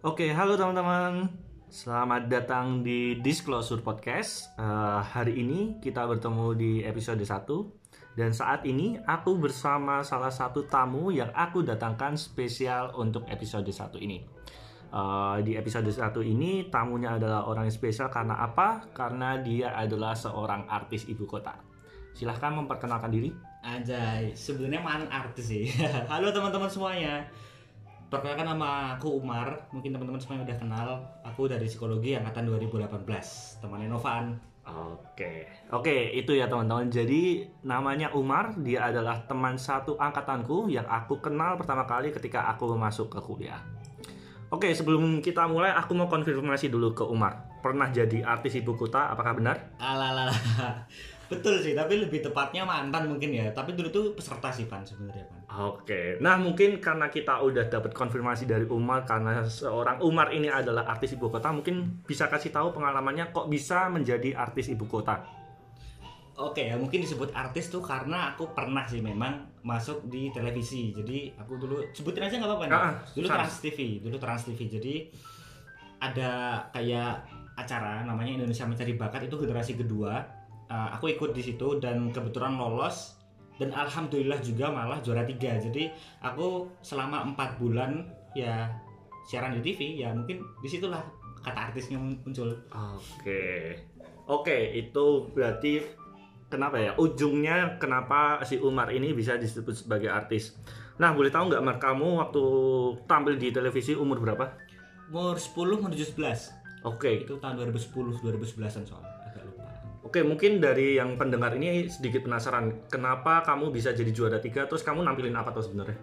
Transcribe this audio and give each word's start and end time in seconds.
Oke, 0.00 0.32
halo 0.32 0.56
teman-teman. 0.56 1.28
Selamat 1.68 2.24
datang 2.24 2.80
di 2.80 3.20
Disclosure 3.20 3.84
Podcast. 3.84 4.48
Eh, 4.56 5.00
hari 5.04 5.44
ini 5.44 5.76
kita 5.76 6.08
bertemu 6.08 6.56
di 6.56 6.80
episode 6.80 7.20
1 7.20 8.16
dan 8.16 8.32
saat 8.32 8.64
ini 8.64 8.96
aku 8.96 9.36
bersama 9.36 10.00
salah 10.00 10.32
satu 10.32 10.64
tamu 10.64 11.12
yang 11.12 11.28
aku 11.36 11.60
datangkan 11.60 12.16
spesial 12.16 12.96
untuk 12.96 13.28
episode 13.28 13.68
1 13.68 14.00
ini. 14.00 14.24
Eh, 14.88 15.36
di 15.44 15.60
episode 15.60 15.92
1 15.92 16.24
ini 16.24 16.72
tamunya 16.72 17.20
adalah 17.20 17.44
orang 17.44 17.68
yang 17.68 17.76
spesial 17.76 18.08
karena 18.08 18.40
apa? 18.40 18.88
Karena 18.96 19.36
dia 19.36 19.76
adalah 19.76 20.16
seorang 20.16 20.64
artis 20.64 21.12
ibu 21.12 21.28
kota. 21.28 21.60
Silahkan 22.16 22.56
memperkenalkan 22.56 23.12
diri. 23.12 23.36
Anjay, 23.60 24.32
sebenarnya 24.32 24.80
mantan 24.80 25.12
artis 25.12 25.52
sih. 25.52 25.68
Halo 26.08 26.32
teman-teman 26.32 26.72
semuanya. 26.72 27.28
Perkenalkan 28.10 28.42
nama 28.42 28.98
aku 28.98 29.22
Umar. 29.22 29.70
Mungkin 29.70 29.94
teman-teman 29.94 30.18
semuanya 30.18 30.50
udah 30.50 30.58
kenal. 30.58 30.88
Aku 31.22 31.46
dari 31.46 31.70
psikologi 31.70 32.18
angkatan 32.18 32.50
2018. 32.50 33.06
Temannya 33.62 33.86
Novan. 33.86 34.34
Oke, 34.66 35.46
oke 35.70 36.10
itu 36.18 36.34
ya 36.34 36.50
teman-teman. 36.50 36.90
Jadi 36.90 37.46
namanya 37.62 38.10
Umar, 38.18 38.58
dia 38.58 38.90
adalah 38.90 39.22
teman 39.30 39.54
satu 39.54 39.94
angkatanku 39.94 40.66
yang 40.66 40.90
aku 40.90 41.22
kenal 41.22 41.54
pertama 41.54 41.86
kali 41.86 42.10
ketika 42.10 42.50
aku 42.50 42.74
masuk 42.74 43.14
ke 43.14 43.22
kuliah. 43.22 43.62
Oke, 44.50 44.74
sebelum 44.74 45.22
kita 45.22 45.46
mulai, 45.46 45.70
aku 45.70 45.94
mau 45.94 46.10
konfirmasi 46.10 46.66
dulu 46.66 46.90
ke 46.90 47.06
Umar. 47.06 47.46
Pernah 47.62 47.94
jadi 47.94 48.26
artis 48.26 48.58
ibu 48.58 48.74
kota? 48.74 49.14
Apakah 49.14 49.38
benar? 49.38 49.70
Alalala. 49.78 50.34
Betul 51.30 51.62
sih, 51.62 51.78
tapi 51.78 51.94
lebih 51.94 52.26
tepatnya 52.26 52.66
mantan 52.66 53.06
mungkin 53.06 53.30
ya. 53.30 53.46
Tapi 53.54 53.78
dulu 53.78 53.86
tuh 53.94 54.04
peserta 54.18 54.50
sih 54.50 54.66
Pan 54.66 54.82
sebenarnya 54.82 55.22
Pan. 55.30 55.38
Oke, 55.70 56.18
nah 56.18 56.34
mungkin 56.34 56.82
karena 56.82 57.06
kita 57.06 57.38
udah 57.38 57.70
dapat 57.70 57.94
konfirmasi 57.94 58.50
dari 58.50 58.66
Umar 58.66 59.06
karena 59.06 59.46
seorang 59.46 60.02
Umar 60.02 60.34
ini 60.34 60.50
adalah 60.50 60.90
artis 60.90 61.14
ibu 61.14 61.30
kota, 61.30 61.54
mungkin 61.54 62.02
bisa 62.02 62.26
kasih 62.26 62.50
tahu 62.50 62.74
pengalamannya 62.74 63.30
kok 63.30 63.46
bisa 63.46 63.86
menjadi 63.86 64.34
artis 64.34 64.74
ibu 64.74 64.90
kota. 64.90 65.22
Oke 66.34 66.66
ya, 66.66 66.74
mungkin 66.74 67.06
disebut 67.06 67.30
artis 67.30 67.70
tuh 67.70 67.84
karena 67.84 68.34
aku 68.34 68.50
pernah 68.50 68.82
sih 68.90 68.98
memang 68.98 69.62
masuk 69.62 70.10
di 70.10 70.34
televisi. 70.34 70.90
Jadi 70.90 71.30
aku 71.38 71.62
dulu 71.62 71.78
sebutin 71.94 72.26
aja 72.26 72.42
nggak 72.42 72.50
apa-apa. 72.50 72.64
Ah, 72.74 72.94
dulu 73.14 73.30
sans. 73.30 73.38
Trans 73.38 73.56
TV, 73.62 73.78
dulu 74.02 74.16
Trans 74.18 74.42
TV. 74.48 74.60
Jadi 74.66 74.94
ada 76.00 76.64
kayak 76.74 77.22
acara 77.54 78.02
namanya 78.08 78.40
Indonesia 78.40 78.64
Mencari 78.64 78.96
Bakat 78.96 79.28
itu 79.28 79.36
generasi 79.36 79.76
kedua. 79.76 80.39
Uh, 80.70 80.88
aku 80.94 81.10
ikut 81.10 81.34
di 81.34 81.42
situ 81.42 81.82
dan 81.82 82.14
kebetulan 82.14 82.54
lolos 82.54 83.18
dan 83.58 83.74
alhamdulillah 83.74 84.38
juga 84.38 84.70
malah 84.70 85.02
juara 85.02 85.26
tiga. 85.26 85.58
Jadi 85.58 85.90
aku 86.22 86.70
selama 86.80 87.26
empat 87.26 87.58
bulan 87.58 88.06
ya 88.38 88.70
siaran 89.26 89.58
di 89.58 89.60
TV 89.60 89.98
ya 89.98 90.14
mungkin 90.14 90.40
di 90.62 90.68
situlah 90.70 91.02
kata 91.42 91.74
artisnya 91.74 91.98
muncul. 91.98 92.54
Oke. 92.70 93.76
Oke, 94.30 94.78
itu 94.78 95.26
berarti 95.34 95.82
kenapa 96.46 96.78
ya? 96.78 96.94
Ujungnya 96.94 97.82
kenapa 97.82 98.40
si 98.46 98.62
Umar 98.62 98.94
ini 98.94 99.10
bisa 99.10 99.34
disebut 99.34 99.74
sebagai 99.74 100.06
artis. 100.06 100.54
Nah, 101.02 101.16
boleh 101.16 101.32
tahu 101.32 101.50
nggak 101.50 101.64
Mar, 101.64 101.76
kamu 101.80 102.20
waktu 102.20 102.44
tampil 103.08 103.34
di 103.40 103.50
televisi 103.50 103.96
umur 103.96 104.20
berapa? 104.20 104.52
Umur 105.10 105.34
10 105.34 105.82
menuju 105.82 106.14
11 106.14 106.86
Oke. 106.86 107.26
itu 107.26 107.34
tahun 107.40 107.58
2010 107.58 108.22
2011an 108.22 108.84
soalnya 108.86 109.09
agak 109.09 109.09
lupa. 109.09 109.09
Oke, 110.10 110.26
mungkin 110.26 110.58
dari 110.58 110.98
yang 110.98 111.14
pendengar 111.14 111.54
ini 111.54 111.86
sedikit 111.86 112.26
penasaran, 112.26 112.90
kenapa 112.90 113.46
kamu 113.46 113.70
bisa 113.70 113.94
jadi 113.94 114.10
juara 114.10 114.42
tiga? 114.42 114.66
Terus 114.66 114.82
kamu 114.82 115.06
nampilin 115.06 115.38
apa 115.38 115.54
tuh 115.54 115.62
sebenarnya? 115.62 115.94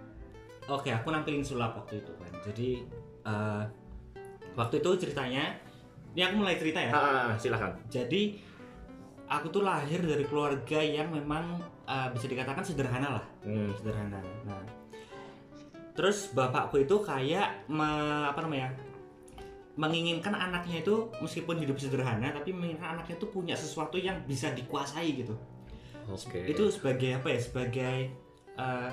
Oke, 0.71 0.95
aku 0.95 1.11
nampilin 1.11 1.43
sulap 1.43 1.75
waktu 1.75 1.99
itu 1.99 2.15
kan. 2.15 2.31
Jadi 2.47 2.69
eh, 3.27 3.63
waktu 4.55 4.79
itu 4.79 4.89
ceritanya, 4.95 5.59
ini 6.15 6.23
aku 6.23 6.39
mulai 6.39 6.55
cerita 6.55 6.79
ya. 6.79 6.91
Ah, 6.95 7.35
silakan. 7.35 7.83
Jadi 7.91 8.39
aku 9.27 9.51
tuh 9.51 9.67
lahir 9.67 9.99
dari 9.99 10.23
keluarga 10.23 10.79
yang 10.79 11.11
memang 11.11 11.59
eh, 11.83 12.07
bisa 12.15 12.31
dikatakan 12.31 12.63
sederhana 12.63 13.19
lah, 13.19 13.25
Hmm. 13.43 13.75
sederhana. 13.75 14.23
Nah, 14.47 14.63
terus 15.99 16.31
bapakku 16.31 16.79
itu 16.79 16.95
kayak 17.03 17.67
me- 17.67 18.31
apa 18.31 18.39
namanya? 18.39 18.71
Menginginkan 19.77 20.33
anaknya 20.33 20.81
itu 20.81 20.95
meskipun 21.21 21.61
hidup 21.61 21.77
sederhana 21.77 22.33
tapi 22.33 22.49
menginginkan 22.49 22.97
anaknya 22.97 23.15
itu 23.15 23.27
punya 23.29 23.53
sesuatu 23.53 23.95
yang 23.95 24.17
bisa 24.25 24.49
dikuasai 24.51 25.13
gitu. 25.15 25.37
Oke. 26.07 26.39
itu 26.47 26.63
sebagai 26.71 27.19
apa 27.19 27.27
ya 27.29 27.39
sebagai 27.39 27.97
uh, 28.55 28.87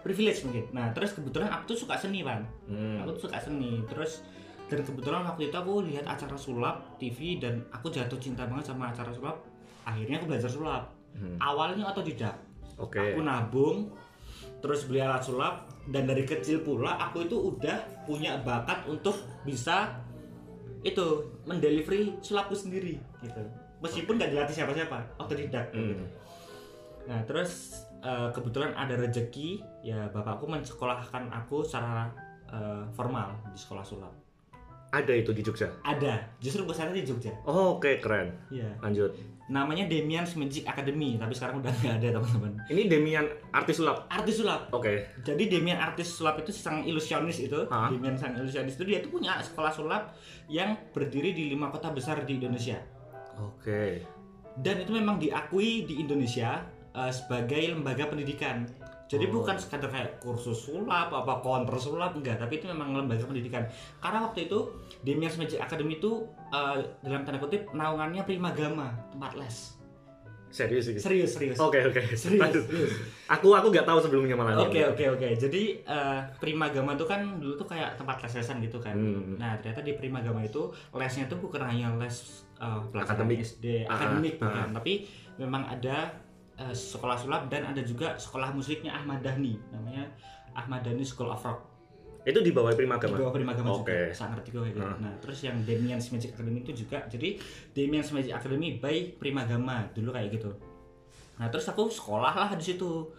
privilege 0.00 0.40
mungkin 0.42 0.64
nah 0.72 0.88
terus 0.90 1.12
kebetulan 1.12 1.52
aku 1.52 1.76
tuh 1.76 1.84
suka 1.84 2.00
seni 2.00 2.24
kan 2.24 2.40
Hmm. 2.64 3.04
aku 3.04 3.12
tuh 3.14 3.28
suka 3.28 3.36
seni 3.38 3.84
terus 3.84 4.24
dan 4.64 4.80
kebetulan 4.80 5.20
waktu 5.22 5.52
itu 5.52 5.56
aku 5.56 5.84
lihat 5.84 6.08
acara 6.08 6.32
sulap 6.34 6.96
TV 6.96 7.36
dan 7.36 7.60
aku 7.68 7.92
jatuh 7.92 8.16
cinta 8.16 8.48
banget 8.48 8.72
sama 8.72 8.88
acara 8.88 9.12
sulap 9.12 9.36
akhirnya 9.84 10.16
aku 10.16 10.26
belajar 10.26 10.48
sulap 10.48 10.96
Hmm. 11.12 11.36
awalnya 11.38 11.86
otodidak 11.86 12.34
Oke. 12.74 12.98
aku 12.98 13.20
nabung 13.20 13.92
terus 14.58 14.88
beli 14.88 14.98
alat 14.98 15.22
sulap 15.22 15.68
dan 15.88 16.08
dari 16.08 16.24
kecil 16.24 16.64
pula 16.64 16.96
aku 16.96 17.28
itu 17.28 17.36
udah 17.36 17.76
punya 18.08 18.40
bakat 18.40 18.84
untuk 18.88 19.20
bisa 19.44 20.00
itu 20.84 21.28
mendelivery 21.44 22.16
sulapku 22.20 22.56
sendiri 22.56 23.00
gitu 23.24 23.40
meskipun 23.80 24.16
gak 24.16 24.32
dilatih 24.32 24.56
siapa-siapa 24.56 25.20
otodidak 25.20 25.68
Hmm. 25.72 25.92
gitu. 25.92 26.04
Nah 27.04 27.20
terus 27.28 27.84
eh, 28.00 28.28
kebetulan 28.32 28.72
ada 28.72 28.96
rezeki 28.96 29.60
ya 29.84 30.08
bapakku 30.08 30.48
mensekolahkan 30.48 31.28
aku 31.28 31.60
secara 31.64 32.08
eh, 32.48 32.84
formal 32.96 33.36
di 33.52 33.58
sekolah 33.60 33.84
sulap. 33.84 34.12
Ada 34.94 35.10
itu 35.10 35.34
di 35.34 35.42
Jogja. 35.42 35.66
Ada, 35.82 36.22
justru 36.38 36.62
gue 36.62 36.70
sana 36.70 36.94
di 36.94 37.02
Jogja. 37.02 37.34
Oh, 37.42 37.74
Oke, 37.74 37.98
keren. 37.98 38.30
Iya. 38.46 38.78
Lanjut. 38.78 39.10
Namanya 39.44 39.84
Demian's 39.84 40.38
Magic 40.38 40.64
Academy, 40.64 41.18
tapi 41.18 41.34
sekarang 41.34 41.58
udah 41.60 41.68
nggak 41.68 41.94
ada 41.98 42.08
teman-teman. 42.16 42.52
Ini 42.64 42.82
Demian 42.86 43.26
artis 43.50 43.76
sulap. 43.76 44.06
Artis 44.08 44.40
sulap. 44.40 44.70
Oke. 44.70 45.04
Jadi 45.20 45.50
Demian 45.50 45.76
artis 45.76 46.14
sulap 46.14 46.40
itu 46.40 46.48
sang 46.48 46.80
ilusionis 46.80 47.42
itu, 47.42 47.66
Hah? 47.68 47.90
Demian 47.90 48.14
sang 48.14 48.32
ilusionis 48.32 48.78
itu 48.78 48.86
dia 48.86 49.02
tuh 49.02 49.10
punya 49.10 49.36
sekolah 49.42 49.68
sulap 49.68 50.14
yang 50.46 50.78
berdiri 50.94 51.34
di 51.34 51.52
lima 51.52 51.68
kota 51.68 51.90
besar 51.90 52.22
di 52.22 52.38
Indonesia. 52.38 52.78
Oke. 53.36 54.06
dan 54.54 54.78
itu 54.78 54.94
memang 54.94 55.18
diakui 55.18 55.82
di 55.82 55.98
Indonesia 55.98 56.62
eh, 56.94 57.10
sebagai 57.10 57.74
lembaga 57.74 58.06
pendidikan. 58.06 58.62
Jadi 59.04 59.24
Oh. 59.26 59.36
bukan 59.36 59.54
sekadar 59.54 59.86
kayak 59.86 60.16
kursus 60.16 60.56
sulap 60.58 61.08
apa 61.08 61.38
konter 61.38 61.76
sulap 61.76 62.12
enggak, 62.12 62.36
tapi 62.36 62.56
itu 62.56 62.66
memang 62.66 62.96
lembaga 62.96 63.22
pendidikan. 63.22 63.62
Karena 63.98 64.24
waktu 64.24 64.48
itu 64.48 64.58
Demian's 65.00 65.36
Magic 65.36 65.58
Academy 65.58 65.96
itu 65.96 66.24
eh, 66.48 66.76
dalam 67.00 67.22
tanda 67.22 67.36
kutip 67.36 67.68
naungannya 67.70 68.22
Primagama, 68.22 68.90
tempat 69.10 69.36
les. 69.36 69.76
Serius 70.48 70.86
ini. 70.86 71.02
Serius, 71.02 71.34
serius. 71.34 71.58
Oke, 71.58 71.82
oke. 71.82 71.98
Serius, 72.14 72.38
Lanjut. 72.38 72.62
serius. 72.64 72.94
Aku 73.26 73.52
aku 73.52 73.68
nggak 73.68 73.82
tahu 73.82 73.98
sebelumnya 73.98 74.38
malah. 74.38 74.62
Oke 74.62 74.86
oke 74.86 75.04
oke. 75.10 75.28
Jadi 75.34 75.82
eh, 75.82 76.20
Primagama 76.38 76.94
itu 76.94 77.02
kan 77.02 77.26
dulu 77.36 77.58
tuh 77.58 77.66
kayak 77.66 77.98
tempat 77.98 78.22
les-lesan 78.22 78.62
gitu 78.62 78.78
kan. 78.78 78.94
Hmm. 78.94 79.34
Nah 79.34 79.58
ternyata 79.58 79.82
di 79.82 79.92
Primagama 79.92 80.40
itu 80.40 80.70
lesnya 80.94 81.26
tuh 81.26 81.42
bukan 81.42 81.58
hanya 81.60 81.90
les 81.98 82.46
eh, 82.56 82.80
pelajaran 82.86 83.26
Akademik. 83.26 83.38
SD 83.42 83.64
Ah, 83.84 83.98
akademik 83.98 84.34
ah. 84.38 84.46
bukan, 84.46 84.68
tapi 84.72 84.92
memang 85.34 85.62
ada 85.66 86.22
eh, 86.56 86.70
sekolah 86.70 87.16
sulap 87.16 87.46
dan 87.48 87.66
ada 87.66 87.80
juga 87.80 88.14
sekolah 88.14 88.50
musiknya 88.50 88.94
Ahmad 88.94 89.20
Dhani 89.20 89.58
namanya 89.70 90.10
Ahmad 90.54 90.82
Dhani 90.82 91.02
School 91.02 91.28
of 91.28 91.40
Rock 91.40 91.60
Itu 92.24 92.40
di 92.40 92.56
bawah 92.56 92.72
di 92.72 92.80
Primagama. 92.80 93.20
bawah 93.20 93.32
Primagama 93.32 93.68
Oke. 93.74 93.84
juga 93.84 94.16
sangat 94.16 94.40
ngerti 94.40 94.50
gue 94.56 94.64
gitu. 94.72 94.80
Ah. 94.80 94.96
Nah 94.96 95.12
terus 95.20 95.44
yang 95.44 95.60
Demian's 95.60 96.08
Magic 96.08 96.32
Academy 96.32 96.64
itu 96.64 96.72
juga 96.72 97.04
jadi 97.04 97.36
Demian's 97.76 98.08
Magic 98.10 98.32
Academy 98.32 98.80
by 98.80 99.20
Primagama 99.20 99.92
dulu 99.92 100.08
kayak 100.08 100.32
gitu. 100.32 100.48
Nah 101.36 101.52
terus 101.52 101.68
aku 101.68 101.92
sekolah 101.92 102.32
lah 102.32 102.50
di 102.56 102.64
situ 102.64 103.12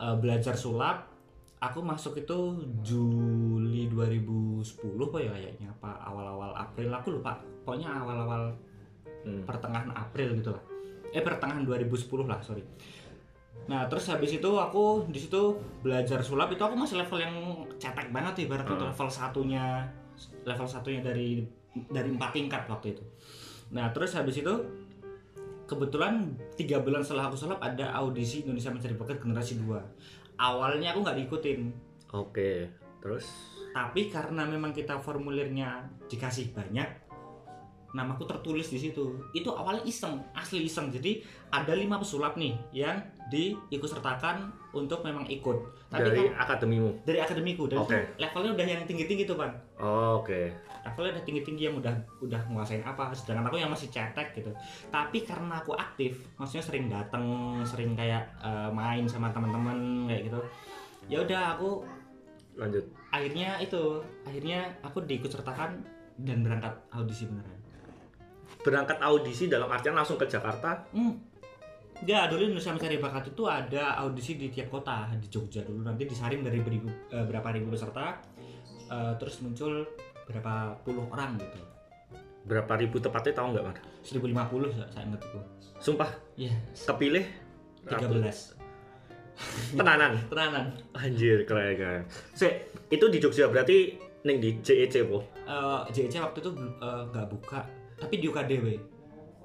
Eh, 0.00 0.16
belajar 0.16 0.56
sulap. 0.56 1.12
Aku 1.60 1.84
masuk 1.84 2.16
itu 2.16 2.56
Juli 2.80 3.84
2010 3.84 4.64
apa 5.04 5.20
ya 5.20 5.28
kayaknya 5.28 5.68
apa 5.70 5.92
awal-awal 6.00 6.56
April 6.56 6.88
aku 6.88 7.20
lupa. 7.20 7.36
Pokoknya 7.60 8.00
awal-awal 8.00 8.48
Hmm. 9.20 9.44
pertengahan 9.44 9.92
April 9.92 10.40
gitu 10.40 10.56
lah. 10.56 10.62
Eh 11.10 11.22
pertengahan 11.22 11.66
2010 11.66 12.26
lah 12.26 12.38
sorry. 12.42 12.62
Nah 13.66 13.86
terus 13.86 14.08
habis 14.10 14.34
itu 14.34 14.50
aku 14.50 15.06
di 15.10 15.18
situ 15.18 15.58
belajar 15.82 16.22
sulap 16.22 16.50
itu 16.50 16.62
aku 16.62 16.74
masih 16.74 16.98
level 16.98 17.18
yang 17.20 17.34
cetek 17.78 18.10
banget 18.10 18.46
ibaratnya 18.46 18.74
Hmm. 18.78 18.88
level 18.90 19.08
satunya 19.10 19.86
level 20.42 20.66
satunya 20.66 21.00
dari 21.02 21.44
dari 21.90 22.08
empat 22.10 22.30
tingkat 22.34 22.62
waktu 22.66 22.98
itu. 22.98 23.04
Nah 23.70 23.94
terus 23.94 24.14
habis 24.18 24.42
itu 24.42 24.54
kebetulan 25.70 26.34
tiga 26.58 26.82
bulan 26.82 27.06
setelah 27.06 27.30
aku 27.30 27.38
sulap 27.38 27.62
ada 27.62 27.94
audisi 27.94 28.42
Indonesia 28.42 28.74
Mencari 28.74 28.98
Bakat 28.98 29.22
generasi 29.22 29.54
2 29.62 29.78
Awalnya 30.34 30.90
aku 30.90 31.06
nggak 31.06 31.18
diikutin, 31.20 31.60
Oke. 32.10 32.66
Terus 32.98 33.26
tapi 33.70 34.10
karena 34.10 34.42
memang 34.50 34.74
kita 34.74 34.98
formulirnya 34.98 35.86
dikasih 36.10 36.50
banyak, 36.50 37.09
namaku 37.90 38.22
tertulis 38.22 38.66
di 38.66 38.78
situ 38.78 39.02
itu 39.30 39.48
awalnya 39.48 39.82
iseng 39.82 40.22
asli 40.32 40.62
iseng 40.62 40.88
jadi 40.88 41.18
ada 41.48 41.72
lima 41.72 41.96
pesulap 41.96 42.34
nih 42.34 42.54
yang 42.70 42.96
diikut 43.28 43.86
sertakan 43.86 44.46
untuk 44.70 45.02
memang 45.02 45.26
ikut 45.26 45.58
tapi 45.86 46.02
Dari 46.04 46.22
kalau- 46.24 46.38
akademimu. 46.38 46.90
dari 47.02 47.18
akademiku 47.18 47.66
dan 47.66 47.78
Oke. 47.80 47.90
itu 47.90 47.98
levelnya 48.16 48.50
udah 48.52 48.66
yang 48.68 48.82
tinggi 48.84 49.04
tinggi 49.04 49.24
tuh 49.24 49.34
pan 49.34 49.50
Oh, 49.76 50.18
Oke. 50.18 50.54
levelnya 50.80 51.10
udah 51.12 51.24
tinggi 51.24 51.42
tinggi 51.42 51.62
yang 51.66 51.76
udah 51.76 51.90
udah 52.20 52.40
nguasain 52.46 52.80
apa 52.80 53.10
sedangkan 53.10 53.46
aku 53.46 53.56
yang 53.56 53.68
masih 53.68 53.86
cetek 53.88 54.34
gitu 54.34 54.50
tapi 54.88 55.22
karena 55.22 55.58
aku 55.58 55.74
aktif 55.74 56.14
maksudnya 56.36 56.62
sering 56.62 56.86
datang 56.86 57.24
sering 57.62 57.92
kayak 57.92 58.22
eh, 58.38 58.70
main 58.70 59.04
sama 59.04 59.28
teman-teman 59.28 59.76
kayak 60.06 60.26
gitu 60.26 60.40
ya 61.06 61.18
udah 61.20 61.54
aku 61.54 61.82
Lanjut. 62.52 62.82
akhirnya 63.10 63.58
itu 63.58 63.82
akhirnya 64.22 64.60
aku 64.80 65.02
diikut 65.02 65.28
sertakan 65.28 65.82
dan 66.18 66.40
berangkat 66.40 66.74
audisi 66.90 67.24
beneran 67.24 67.59
Berangkat 68.60 69.00
audisi 69.00 69.48
dalam 69.48 69.68
artian 69.68 69.96
langsung 69.96 70.20
ke 70.20 70.28
Jakarta. 70.28 70.84
hmm. 70.92 71.30
Enggak, 72.00 72.32
dulu 72.32 72.48
Indonesia 72.48 72.72
Mencari 72.72 72.96
Bakat 72.96 73.28
itu 73.28 73.44
ada 73.44 73.92
audisi 74.00 74.32
di 74.40 74.48
tiap 74.48 74.72
kota 74.72 75.04
di 75.20 75.28
Jogja 75.28 75.60
dulu 75.60 75.84
nanti 75.84 76.08
disaring 76.08 76.40
dari 76.40 76.56
beribu, 76.64 76.88
eh, 77.12 77.24
berapa 77.28 77.52
ribu 77.52 77.76
peserta 77.76 78.16
eh, 78.88 79.12
terus 79.20 79.44
muncul 79.44 79.84
berapa 80.24 80.80
puluh 80.80 81.04
orang 81.12 81.36
gitu 81.36 81.60
Berapa 82.40 82.72
ribu 82.80 82.96
tepatnya 82.96 83.36
tahu 83.36 83.52
nggak, 83.52 83.64
Mar? 83.68 83.76
1050 84.00 84.72
saya, 84.72 84.88
saya 84.88 85.04
ingat 85.12 85.20
itu 85.28 85.40
Sumpah, 85.76 86.08
Iya, 86.40 86.56
kepilih 86.72 87.24
13 87.84 88.56
tenanan. 89.76 90.12
tenanan 90.32 90.66
Anjir, 90.96 91.44
keren 91.44 91.76
keren. 91.76 92.02
Sik, 92.32 92.64
itu 92.88 93.04
di 93.12 93.20
Jogja 93.20 93.52
berarti 93.52 94.00
ning 94.24 94.40
di 94.40 94.56
JEC 94.60 95.04
po. 95.04 95.20
Eh, 95.44 95.80
JC 95.92 96.16
waktu 96.16 96.40
itu 96.40 96.50
nggak 96.80 97.26
buka 97.28 97.60
tapi 98.00 98.16
di 98.16 98.26
UKDW 98.26 98.66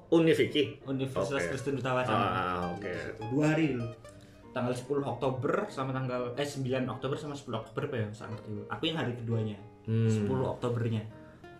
Univiki. 0.08 0.78
Universitas 0.82 1.42
Oke. 1.42 1.50
Kristen 1.50 1.74
Utawacana 1.76 2.14
Ah, 2.16 2.62
oke. 2.70 2.94
dua 3.28 3.52
hari 3.52 3.74
dulu 3.74 3.86
tanggal 4.50 4.72
10 4.72 5.04
Oktober 5.04 5.68
sama 5.68 5.92
tanggal 5.92 6.32
eh 6.32 6.46
9 6.46 6.64
Oktober 6.88 7.12
sama 7.14 7.34
10 7.34 7.52
Oktober 7.54 7.82
apa 7.84 7.96
ya 7.98 8.08
saya 8.10 8.32
ngerti 8.32 8.50
aku 8.66 8.82
yang 8.84 8.96
hari 8.96 9.12
keduanya 9.14 9.58
Hmm. 9.84 10.08
10 10.08 10.26
Oktobernya 10.48 11.02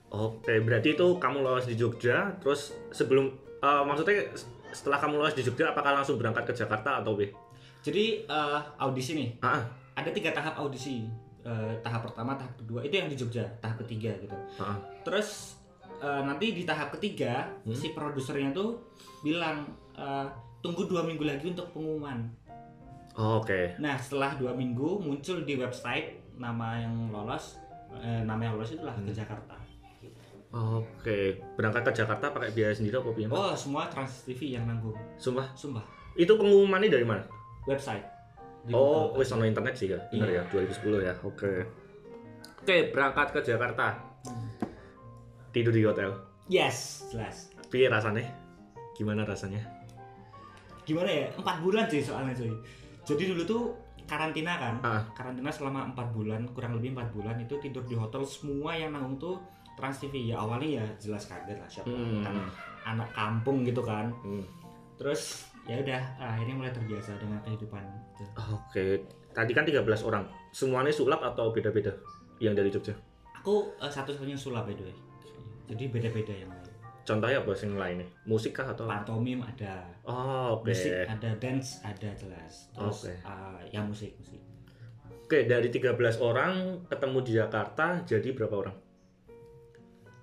Oke, 0.08 0.58
berarti 0.58 0.94
itu 0.94 1.06
kamu 1.16 1.42
lolos 1.42 1.66
di 1.66 1.74
Jogja, 1.74 2.30
terus 2.38 2.70
sebelum 2.88 3.26
eh, 3.58 3.82
maksudnya 3.84 4.30
setelah 4.68 4.96
kamu 4.96 5.14
lolos 5.16 5.34
di 5.34 5.42
Jogja 5.42 5.70
apakah 5.70 5.92
langsung 5.92 6.16
berangkat 6.16 6.46
ke 6.46 6.54
Jakarta 6.56 7.02
atau 7.02 7.12
B? 7.12 7.28
jadi 7.82 8.24
eh, 8.24 8.60
audisi 8.78 9.12
nih 9.12 9.28
Ah, 9.40 9.58
ah. 9.58 9.62
ada 9.94 10.10
tiga 10.10 10.30
tahap 10.30 10.56
audisi 10.56 11.04
Eh, 11.42 11.74
tahap 11.78 12.02
pertama 12.02 12.34
tahap 12.34 12.50
kedua 12.56 12.82
itu 12.82 12.90
yang 12.92 13.06
di 13.06 13.14
Jogja 13.14 13.46
tahap 13.60 13.78
ketiga 13.82 14.10
gitu 14.16 14.34
Ah, 14.56 14.72
ah. 14.72 14.76
terus 15.02 15.54
eh, 15.98 16.22
nanti 16.22 16.52
di 16.52 16.62
tahap 16.62 16.92
ketiga 16.92 17.48
Hmm. 17.62 17.72
si 17.72 17.90
produsernya 17.90 18.50
tuh 18.50 18.80
bilang 19.20 19.64
eh, 19.92 20.26
tunggu 20.58 20.84
dua 20.84 21.02
minggu 21.02 21.22
lagi 21.22 21.46
untuk 21.48 21.70
pengumuman 21.70 22.26
Oh, 23.16 23.40
Oke. 23.40 23.72
Nah, 23.78 23.96
setelah 23.96 24.36
dua 24.36 24.52
minggu 24.52 25.00
muncul 25.00 25.40
di 25.40 25.56
website 25.56 26.20
nama 26.36 26.76
yang 26.76 27.08
lolos, 27.08 27.56
eh, 27.90 28.20
nama 28.20 28.44
yang 28.44 28.54
lolos 28.54 28.70
itulah 28.70 28.92
ke 28.92 29.00
Hmm. 29.02 29.16
Jakarta. 29.16 29.56
Oke, 30.52 31.18
berangkat 31.52 31.80
ke 31.82 31.92
Jakarta 31.96 32.28
pakai 32.28 32.52
biaya 32.52 32.72
sendiri 32.72 32.96
apa? 32.96 33.08
Mas? 33.08 33.32
Oh, 33.32 33.52
semua 33.54 33.88
Trans 33.88 34.20
TV 34.22 34.52
yang 34.52 34.64
nanggung. 34.64 34.92
Sumpah, 35.16 35.48
Sumpah, 35.52 35.80
itu 36.14 36.28
pengumumannya 36.30 36.88
dari 36.88 37.04
mana? 37.04 37.24
website. 37.64 38.04
Di 38.62 38.70
Oh, 38.70 39.10
wis 39.12 39.26
ono 39.28 39.42
internet 39.42 39.74
sih 39.74 39.88
ya. 39.88 39.98
Benar 40.08 40.28
Iya. 40.28 40.42
ya, 40.42 40.50
2010 40.50 41.00
ya. 41.00 41.14
Oke. 41.22 41.52
Oke, 42.58 42.76
berangkat 42.90 43.32
ke 43.32 43.40
Jakarta. 43.42 43.96
Hmm. 44.22 44.65
Tidur 45.56 45.72
di 45.72 45.88
hotel. 45.88 46.12
Yes, 46.52 47.08
jelas. 47.08 47.48
Piye 47.72 47.88
rasanya? 47.88 48.28
Gimana 48.92 49.24
rasanya? 49.24 49.64
Gimana 50.84 51.08
ya? 51.08 51.32
Empat 51.32 51.64
bulan 51.64 51.88
sih 51.88 52.04
soalnya 52.04 52.36
cuy. 52.36 52.52
Jadi 53.08 53.32
dulu 53.32 53.42
tuh 53.48 53.62
karantina 54.04 54.60
kan. 54.60 54.76
Ah. 54.84 55.00
Karantina 55.16 55.48
selama 55.48 55.88
empat 55.88 56.12
bulan, 56.12 56.44
kurang 56.52 56.76
lebih 56.76 56.92
empat 56.92 57.08
bulan 57.16 57.40
itu 57.40 57.56
tidur 57.56 57.88
di 57.88 57.96
hotel 57.96 58.20
semua 58.28 58.76
yang 58.76 58.92
nanggung 58.92 59.16
tuh 59.16 59.40
Trans 59.80 59.96
TV. 59.96 60.28
Ya 60.28 60.44
awalnya 60.44 60.84
ya 60.84 60.84
jelas 61.00 61.24
kaget 61.24 61.56
lah 61.56 61.68
siapa 61.72 61.88
Hmm. 61.88 62.20
kan 62.20 62.36
anak 62.84 63.08
kampung 63.16 63.64
gitu 63.64 63.80
kan. 63.80 64.12
Hmm. 64.20 64.44
Terus 65.00 65.48
ya 65.64 65.80
udah 65.80 66.02
akhirnya 66.20 66.52
mulai 66.52 66.72
terbiasa 66.76 67.16
dengan 67.16 67.40
kehidupan 67.40 67.80
itu. 68.12 68.24
Oke, 68.52 69.08
tadi 69.32 69.56
kan 69.56 69.64
13 69.64 70.04
orang. 70.04 70.28
Semuanya 70.52 70.92
sulap 70.92 71.24
atau 71.24 71.48
beda-beda? 71.48 71.96
Yang 72.44 72.54
dari 72.60 72.68
Jogja. 72.68 72.94
Aku 73.40 73.72
eh, 73.80 73.88
satu-satunya 73.88 74.36
sulap 74.36 74.68
by 74.68 74.76
the 74.76 74.84
way. 74.84 74.96
Jadi 75.66 75.84
beda-beda 75.88 76.32
yang 76.32 76.50
lain. 76.50 76.64
Contohnya 77.02 77.38
apa 77.38 77.54
sing 77.54 77.70
lainnya? 77.72 78.06
Musik 78.24 78.50
kah 78.52 78.66
atau? 78.66 78.84
Pantomim 78.84 79.38
ada, 79.38 79.86
Oh, 80.02 80.58
oke. 80.58 80.66
musik 80.66 80.90
ada, 81.06 81.30
dance 81.38 81.78
ada 81.80 82.10
jelas. 82.12 82.66
Terus 82.70 82.98
Oke. 83.06 83.14
eh, 83.14 83.60
ya 83.70 83.80
musik 83.80 84.10
musik. 84.18 84.42
Oke, 85.22 85.42
dari 85.44 85.70
13 85.70 85.94
orang 86.18 86.52
ketemu 86.86 87.18
di 87.20 87.32
Jakarta 87.32 88.02
jadi 88.02 88.28
berapa 88.30 88.54
orang? 88.56 88.76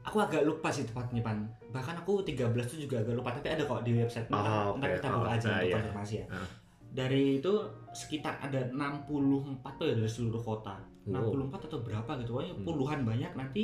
Aku 0.04 0.20
agak 0.20 0.44
lupa 0.44 0.68
sih 0.68 0.84
tepatnya 0.84 1.24
pan. 1.24 1.48
Bahkan 1.72 2.04
aku 2.04 2.20
13 2.22 2.52
itu 2.70 2.86
juga 2.86 3.00
agak 3.00 3.16
lupa 3.16 3.32
tapi 3.32 3.48
ada 3.50 3.64
kok 3.64 3.80
di 3.82 3.96
website. 3.96 4.28
Ah, 4.30 4.76
ntar 4.76 4.84
oke. 4.86 4.96
kita 5.00 5.08
buka 5.10 5.24
Oh, 5.24 5.32
aja 5.32 5.48
nah, 5.48 5.56
untuk 5.56 5.64
iya. 5.64 5.76
konfirmasi 5.80 6.14
ya. 6.20 6.26
Ah. 6.28 6.48
Dari 6.94 7.24
itu 7.40 7.54
sekitar 7.90 8.34
ada 8.38 8.60
64 8.70 9.80
tuh 9.80 9.86
ya 9.88 9.96
dari 9.96 10.12
seluruh 10.12 10.44
kota. 10.44 10.76
Wow. 11.08 11.32
64 11.48 11.68
atau 11.68 11.80
berapa 11.80 12.12
gitu. 12.20 12.30
Pokoknya 12.36 12.54
Hmm. 12.54 12.66
puluhan 12.66 13.00
banyak 13.04 13.32
nanti 13.34 13.64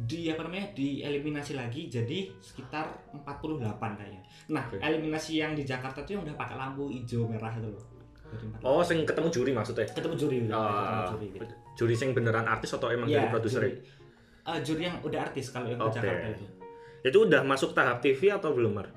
di 0.00 0.26
apa 0.26 0.40
namanya 0.42 0.72
dieliminasi 0.72 1.52
lagi 1.52 1.84
jadi 1.86 2.32
sekitar 2.36 2.88
48 3.12 3.60
kayaknya. 3.92 4.22
Nah, 4.48 4.64
Oke. 4.64 4.80
eliminasi 4.80 5.36
yang 5.36 5.52
di 5.52 5.60
Jakarta 5.60 6.00
tuh 6.00 6.16
yang 6.16 6.22
udah 6.24 6.34
pakai 6.34 6.56
lampu 6.56 6.88
hijau 6.88 7.26
merah 7.26 7.52
itu 7.52 7.68
loh. 7.68 7.84
Dari 8.26 8.46
48. 8.46 8.62
Oh, 8.62 8.80
sing 8.80 8.98
ketemu 9.02 9.28
juri 9.28 9.50
maksudnya? 9.50 9.86
ketemu 9.86 10.14
juri 10.16 10.36
udah 10.42 10.56
ketemu 10.56 10.80
Ah, 10.96 11.06
juri 11.06 11.26
gitu. 11.30 11.44
juri 11.76 11.94
sing 11.94 12.10
beneran 12.10 12.46
artis 12.46 12.70
atau 12.70 12.88
emang 12.88 13.06
Iya, 13.06 13.18
dari 13.18 13.28
produser? 13.28 13.60
juri. 13.60 13.72
Eh, 14.40 14.58
juri 14.62 14.82
yang 14.82 14.96
udah 15.00 15.20
artis 15.20 15.46
kalau 15.48 15.66
yang 15.66 15.76
ke 15.76 15.84
Oke. 15.84 15.96
Jakarta 15.98 16.26
itu. 16.30 16.44
Itu 17.02 17.18
udah 17.24 17.40
masuk 17.42 17.70
tahap 17.70 17.98
TV 17.98 18.30
atau 18.30 18.50
belum, 18.50 18.72
Mar? 18.72 18.88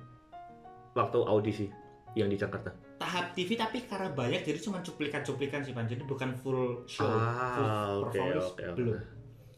Waktu 0.93 1.19
audisi 1.19 1.67
yang 2.13 2.27
di 2.27 2.37
Jakarta. 2.37 2.69
Tahap 2.95 3.33
TV 3.33 3.57
tapi 3.57 3.83
karena 3.83 4.07
banyak 4.07 4.45
jadi 4.45 4.59
cuma 4.61 4.79
cuplikan-cuplikan 4.79 5.59
sih 5.59 5.73
Pan. 5.73 5.83
Jadi 5.83 6.05
bukan 6.05 6.31
full 6.31 6.85
show, 6.85 7.03
Ah, 7.03 7.57
full 7.57 7.67
oke, 7.67 8.03
performance 8.07 8.47
oke, 8.47 8.63
oke. 8.63 8.77
belum. 8.77 8.95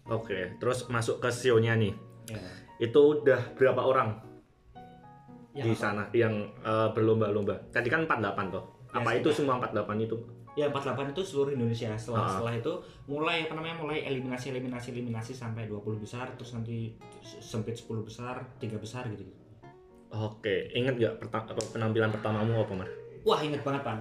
Oke, 0.06 0.54
terus 0.62 0.86
masuk 0.86 1.18
ke 1.18 1.30
show-nya 1.30 1.74
nih. 1.74 1.94
Ya. 2.30 2.38
Itu 2.78 3.22
udah 3.22 3.57
berapa 3.57 3.81
orang 3.81 4.22
Yang 5.56 5.66
di 5.66 5.74
apa? 5.74 5.81
sana 5.81 6.04
yang 6.13 6.34
eh, 6.62 6.90
berlomba-lomba? 6.94 7.56
Tadi 7.72 7.88
kan 7.90 8.06
48 8.06 8.54
toh. 8.54 8.63
Ya, 8.94 9.02
Apa 9.02 9.10
itu 9.18 9.30
semua 9.34 9.57
48 9.57 10.06
itu? 10.06 10.18
Ya 10.56 10.72
48 10.72 11.12
itu 11.12 11.22
seluruh 11.25 11.51
Indonesia. 11.51 11.91
Setelah 11.98 12.22
Ah. 12.22 12.29
setelah 12.32 12.53
itu 12.56 12.72
mulai 13.08 13.44
apa 13.44 13.60
namanya 13.60 13.75
mulai 13.75 14.06
eliminasi 14.06 14.56
eliminasi 14.56 14.96
eliminasi 14.96 15.36
sampai 15.36 15.68
20 15.68 16.00
besar 16.00 16.32
terus 16.36 16.56
nanti 16.56 16.96
sempit 17.41 17.75
10 17.75 18.06
besar, 18.06 18.39
3 18.56 18.77
besar 18.77 19.03
gitu. 19.10 19.25
Oke, 20.15 20.72
inget 20.72 20.96
gak 20.96 21.27
penampilan 21.75 22.08
pertamamu 22.08 22.63
apa, 22.63 22.72
Mar? 22.72 22.89
Wah, 23.27 23.41
inget 23.44 23.60
banget, 23.68 23.84
Pan. 23.84 24.00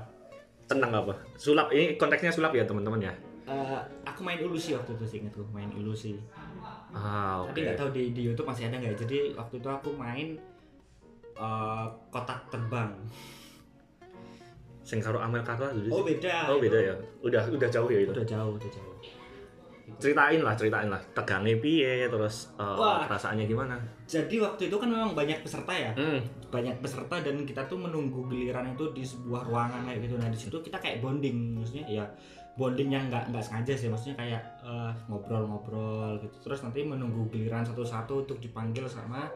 Tentang 0.70 0.94
apa? 0.94 1.16
Sulap, 1.34 1.74
ini 1.74 1.98
konteksnya 1.98 2.30
sulap 2.30 2.54
ya 2.54 2.62
teman-teman 2.62 3.02
ya? 3.02 3.12
Eh, 3.44 3.80
aku 4.08 4.20
main 4.24 4.40
ilusi 4.40 4.72
waktu 4.72 4.96
itu 4.96 5.04
sih 5.04 5.16
inget 5.20 5.36
tuh, 5.36 5.44
main 5.52 5.68
ilusi. 5.76 6.16
Ah, 6.96 7.44
oke. 7.44 7.52
Tapi 7.52 7.58
nggak 7.68 7.76
tahu 7.76 7.90
di, 7.92 8.02
di 8.16 8.22
YouTube 8.24 8.48
masih 8.48 8.72
ada 8.72 8.80
nggak 8.80 8.96
ya. 8.96 8.98
Jadi 9.04 9.18
waktu 9.36 9.54
itu 9.60 9.68
aku 9.68 9.88
main 9.92 10.28
eh, 11.36 11.86
kotak 12.08 12.48
terbang. 12.48 12.96
Sing 14.84 15.00
karo 15.00 15.20
Amel 15.20 15.44
dulu 15.44 15.88
Oh 15.92 16.02
beda. 16.04 16.48
Oh, 16.48 16.60
beda 16.60 16.78
ya? 16.80 16.94
Udah 17.24 17.44
udah 17.48 17.68
jauh 17.68 17.88
ya 17.88 18.00
itu? 18.04 18.12
Udah 18.12 18.24
jauh, 18.24 18.52
udah 18.56 18.70
jauh. 18.72 18.96
Ceritain 20.00 20.40
lah, 20.40 20.54
ceritain 20.56 20.88
lah. 20.88 21.00
Tegangnya 21.12 21.56
piye, 21.60 22.08
terus 22.08 22.50
eh, 22.56 22.64
Wah. 22.64 23.04
perasaannya 23.04 23.44
gimana? 23.44 23.76
Jadi 24.04 24.36
waktu 24.40 24.68
itu 24.68 24.76
kan 24.76 24.88
memang 24.88 25.12
banyak 25.12 25.40
peserta 25.40 25.72
ya. 25.72 25.92
Hmm, 25.94 26.20
banyak 26.48 26.78
peserta 26.78 27.18
dan 27.18 27.42
kita 27.42 27.66
tuh 27.66 27.76
menunggu 27.76 28.24
giliran 28.30 28.72
itu 28.72 28.94
di 28.94 29.02
sebuah 29.02 29.42
ruangan 29.44 29.90
kayak 29.90 30.06
gitu 30.06 30.14
nah 30.16 30.30
di 30.30 30.38
situ 30.38 30.56
kita 30.62 30.78
kayak 30.78 31.02
bonding 31.02 31.58
maksudnya 31.58 31.82
ya 31.84 32.06
bonding 32.54 32.94
yang 32.94 33.10
nggak 33.10 33.34
nggak 33.34 33.42
sengaja 33.42 33.74
sih 33.74 33.90
maksudnya 33.90 34.14
kayak 34.14 34.42
eh, 34.62 34.92
ngobrol-ngobrol 35.10 36.22
gitu 36.22 36.36
terus 36.40 36.62
nanti 36.62 36.86
menunggu 36.86 37.26
giliran 37.26 37.66
satu-satu 37.66 38.22
untuk 38.22 38.38
dipanggil 38.38 38.86
sama 38.86 39.26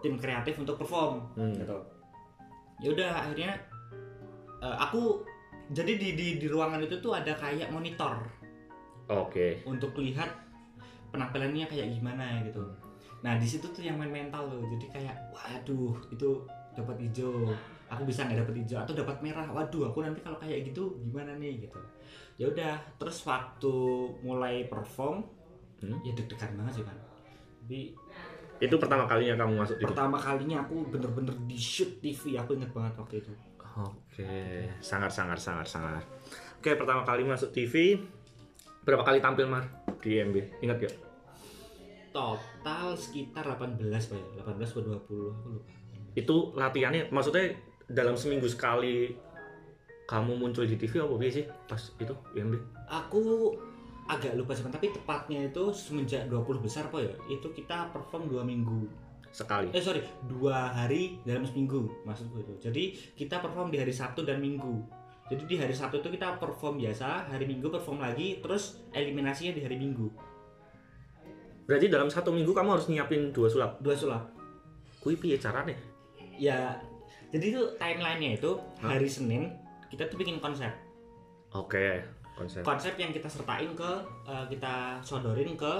tim 0.00 0.16
kreatif 0.16 0.56
untuk 0.56 0.80
perform 0.80 1.20
Hmm. 1.36 1.52
gitu 1.52 1.76
ya 2.80 2.88
udah 2.96 3.10
akhirnya 3.12 3.60
eh, 4.64 4.76
aku 4.80 5.20
jadi 5.68 6.00
di, 6.00 6.08
di 6.16 6.26
di 6.40 6.46
ruangan 6.48 6.80
itu 6.80 6.96
tuh 7.04 7.12
ada 7.12 7.36
kayak 7.36 7.68
monitor 7.68 8.24
Oke. 9.06 9.60
untuk 9.64 9.92
lihat 9.96 10.30
penampilannya 11.10 11.66
kayak 11.66 11.92
gimana 11.92 12.40
gitu. 12.42 12.60
Nah 13.20 13.36
di 13.36 13.44
situ 13.44 13.64
tuh 13.68 13.80
yang 13.80 13.96
main 13.96 14.10
mental 14.10 14.48
tuh, 14.48 14.64
jadi 14.76 14.86
kayak 14.90 15.16
waduh 15.30 15.96
itu 16.08 16.28
dapat 16.72 16.96
hijau, 17.00 17.52
aku 17.86 18.02
bisa 18.02 18.26
nggak 18.26 18.44
dapat 18.44 18.54
hijau 18.60 18.78
atau 18.80 18.92
dapat 18.92 19.16
merah, 19.20 19.46
waduh 19.46 19.88
aku 19.88 20.02
nanti 20.02 20.20
kalau 20.20 20.36
kayak 20.36 20.66
gitu 20.66 20.96
gimana 21.00 21.36
nih 21.36 21.64
gitu. 21.64 21.80
Ya 22.34 22.50
udah, 22.50 22.74
terus 22.96 23.22
waktu 23.24 23.74
mulai 24.20 24.66
perform, 24.66 25.22
Hmm. 25.74 26.00
ya 26.00 26.12
deg-degan 26.12 26.56
banget 26.56 26.80
sih 26.80 26.84
kan. 26.86 26.96
Tapi 27.60 27.92
Itu 28.56 28.78
pertama 28.78 29.04
kalinya 29.04 29.44
kamu 29.44 29.52
masuk 29.58 29.76
TV. 29.76 29.84
pertama 29.90 30.16
kalinya 30.16 30.62
aku 30.62 30.86
bener-bener 30.88 31.34
di 31.44 31.58
shoot 31.58 32.00
TV 32.00 32.38
aku 32.38 32.54
inget 32.54 32.70
banget 32.72 32.94
waktu 32.96 33.14
itu 33.20 33.32
Oke, 33.74 34.30
sangat 34.78 35.10
sangat 35.10 35.34
sangat 35.34 35.66
sangat. 35.66 36.04
Oke, 36.62 36.78
pertama 36.78 37.02
kali 37.02 37.26
masuk 37.26 37.50
TV, 37.50 37.98
berapa 38.84 39.02
kali 39.02 39.18
tampil 39.18 39.48
Mar 39.48 39.64
di 40.04 40.20
IMB? 40.20 40.36
Ingat 40.60 40.78
gak? 40.84 40.94
total 42.14 42.94
sekitar 42.94 43.42
18 43.42 43.90
pak 43.90 44.14
ya 44.14 44.26
18 44.46 44.70
atau 44.70 44.80
20 44.86 45.02
aku 45.02 45.14
lupa 45.50 45.72
Itu 46.14 46.54
latihannya, 46.54 47.10
maksudnya 47.10 47.58
dalam 47.90 48.14
seminggu 48.14 48.46
sekali 48.46 49.10
kamu 50.06 50.38
muncul 50.38 50.62
di 50.62 50.78
TV 50.78 51.02
apa 51.02 51.10
biasa 51.18 51.34
sih 51.42 51.46
pas 51.66 51.82
itu 51.98 52.14
IMB? 52.38 52.54
aku 52.86 53.50
agak 54.06 54.36
lupa 54.38 54.54
sih 54.54 54.62
tapi 54.62 54.92
tepatnya 54.94 55.48
itu 55.50 55.74
semenjak 55.74 56.28
20 56.30 56.62
besar 56.62 56.86
pak 56.92 57.02
ya 57.02 57.12
itu 57.32 57.50
kita 57.50 57.90
perform 57.90 58.28
dua 58.30 58.44
minggu 58.46 58.86
Sekali. 59.34 59.72
eh 59.74 59.82
sorry 59.82 60.04
dua 60.30 60.70
hari 60.70 61.18
dalam 61.26 61.42
seminggu 61.42 61.88
maksudku 62.06 62.38
itu 62.38 62.70
jadi 62.70 62.94
kita 63.18 63.42
perform 63.42 63.72
di 63.74 63.82
hari 63.82 63.90
Sabtu 63.90 64.22
dan 64.22 64.38
Minggu 64.38 64.84
jadi 65.24 65.42
di 65.44 65.56
hari 65.56 65.72
Sabtu 65.72 65.98
itu 65.98 66.08
kita 66.12 66.36
perform 66.36 66.76
biasa 66.76 67.32
hari 67.32 67.48
Minggu 67.48 67.72
perform 67.72 68.04
lagi 68.04 68.44
terus 68.44 68.84
eliminasinya 68.92 69.56
di 69.56 69.62
hari 69.64 69.76
Minggu 69.76 70.08
Berarti 71.64 71.88
dalam 71.88 72.12
satu 72.12 72.28
minggu 72.28 72.52
kamu 72.52 72.76
harus 72.76 72.92
nyiapin 72.92 73.32
dua 73.32 73.48
sulap. 73.48 73.80
dua 73.80 73.96
sulap 73.96 74.28
Kui 75.00 75.16
piye 75.16 75.40
caranya? 75.40 75.72
ya 76.36 76.76
jadi 77.30 77.44
itu 77.50 77.62
timelinenya 77.78 78.36
itu 78.36 78.52
Hah? 78.82 78.94
hari 78.94 79.08
Senin 79.08 79.48
kita 79.88 80.04
tuh 80.06 80.18
bikin 80.18 80.42
konsep 80.42 80.70
Oke, 81.54 82.02
konsep. 82.34 82.66
konsep 82.66 82.98
yang 82.98 83.14
kita 83.14 83.30
sertain 83.30 83.70
ke 83.72 83.90
eh, 84.26 84.44
kita 84.50 84.98
sodorin 85.00 85.54
ke 85.54 85.72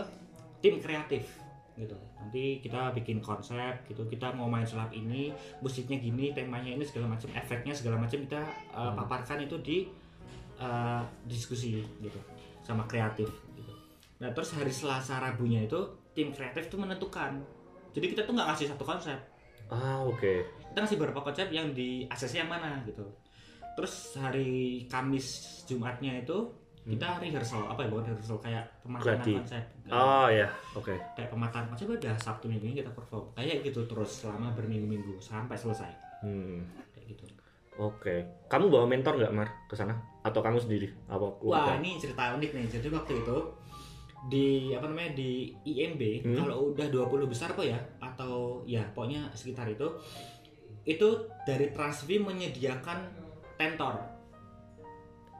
tim 0.62 0.78
kreatif 0.78 1.26
gitu. 1.74 1.96
Nanti 2.18 2.62
kita 2.62 2.94
bikin 2.94 3.18
konsep 3.18 3.82
gitu 3.90 4.06
kita 4.06 4.30
mau 4.30 4.46
main 4.46 4.62
sulap 4.62 4.94
ini 4.94 5.34
musiknya 5.58 5.98
gini 5.98 6.30
temanya 6.30 6.70
ini 6.78 6.84
segala 6.86 7.10
macam 7.18 7.26
efeknya 7.34 7.74
segala 7.74 7.98
macam 7.98 8.18
kita 8.22 8.42
Hmm. 8.74 8.94
paparkan 8.94 9.42
itu 9.42 9.56
di 9.62 9.78
eh, 10.54 11.02
diskusi 11.26 11.82
gitu 11.98 12.18
sama 12.62 12.86
kreatif 12.86 13.26
gitu. 13.58 13.72
Nah 14.22 14.30
terus 14.30 14.54
hari 14.54 14.70
Selasa 14.70 15.18
Rabunya 15.18 15.66
itu 15.66 15.82
tim 16.14 16.30
kreatif 16.30 16.70
tuh 16.70 16.78
menentukan. 16.78 17.42
Jadi 17.90 18.06
kita 18.14 18.22
tuh 18.22 18.38
nggak 18.38 18.54
ngasih 18.54 18.70
satu 18.70 18.86
konsep. 18.86 19.18
Ah, 19.70 19.98
oke. 20.04 20.46
kita 20.70 20.82
ngasih 20.82 20.98
beberapa 20.98 21.22
konsep 21.22 21.50
yang 21.54 21.70
di 21.74 22.06
yang 22.34 22.50
mana 22.50 22.82
gitu. 22.86 23.06
Terus 23.74 24.14
hari 24.18 24.86
Kamis 24.86 25.62
Jumatnya 25.66 26.22
itu 26.22 26.50
kita 26.84 27.16
rehearsal 27.16 27.64
apa 27.64 27.80
ya 27.80 27.88
bukan 27.88 28.04
rehearsal 28.06 28.36
kayak 28.38 28.64
pematangan 28.80 29.16
Gladi. 29.18 29.32
konsep 29.34 29.64
Oh 29.88 30.28
ya, 30.28 30.48
oke. 30.72 30.94
kayak 31.12 31.28
pematangan 31.28 31.66
konsep 31.66 31.86
udah 31.88 32.14
Sabtu 32.14 32.44
minggu 32.46 32.64
ini 32.66 32.74
kita 32.76 32.90
perform 32.90 33.24
kayak 33.32 33.60
gitu 33.62 33.80
terus 33.84 34.20
selama 34.20 34.52
berminggu-minggu 34.52 35.16
sampai 35.16 35.54
selesai 35.54 35.90
Hmm. 36.20 36.60
kayak 36.90 37.06
gitu 37.10 37.24
Oke. 37.74 38.22
Kamu 38.46 38.70
bawa 38.70 38.86
mentor 38.86 39.18
nggak 39.18 39.34
Mar 39.34 39.50
ke 39.66 39.74
sana? 39.74 39.92
Atau 40.22 40.38
kamu 40.38 40.56
sendiri? 40.58 40.86
Apa 41.06 41.18
wah 41.18 41.34
keluarga? 41.34 41.74
ini 41.76 41.98
cerita 41.98 42.30
unik 42.32 42.50
nih 42.52 42.66
jadi 42.70 42.86
waktu 42.88 43.12
itu 43.18 43.36
di 44.24 44.46
apa 44.70 44.86
namanya 44.86 45.12
di 45.12 45.30
IMB 45.64 46.02
Hmm. 46.22 46.36
kalau 46.38 46.70
udah 46.70 46.86
20 46.86 47.26
besar 47.26 47.50
apa 47.50 47.60
ya 47.62 47.76
atau 47.98 48.62
ya 48.64 48.80
pokoknya 48.88 49.26
sekitar 49.32 49.66
itu 49.66 49.84
itu 50.82 51.08
dari 51.42 51.68
Transvi 51.68 52.16
menyediakan 52.18 52.98
tentor 53.54 54.00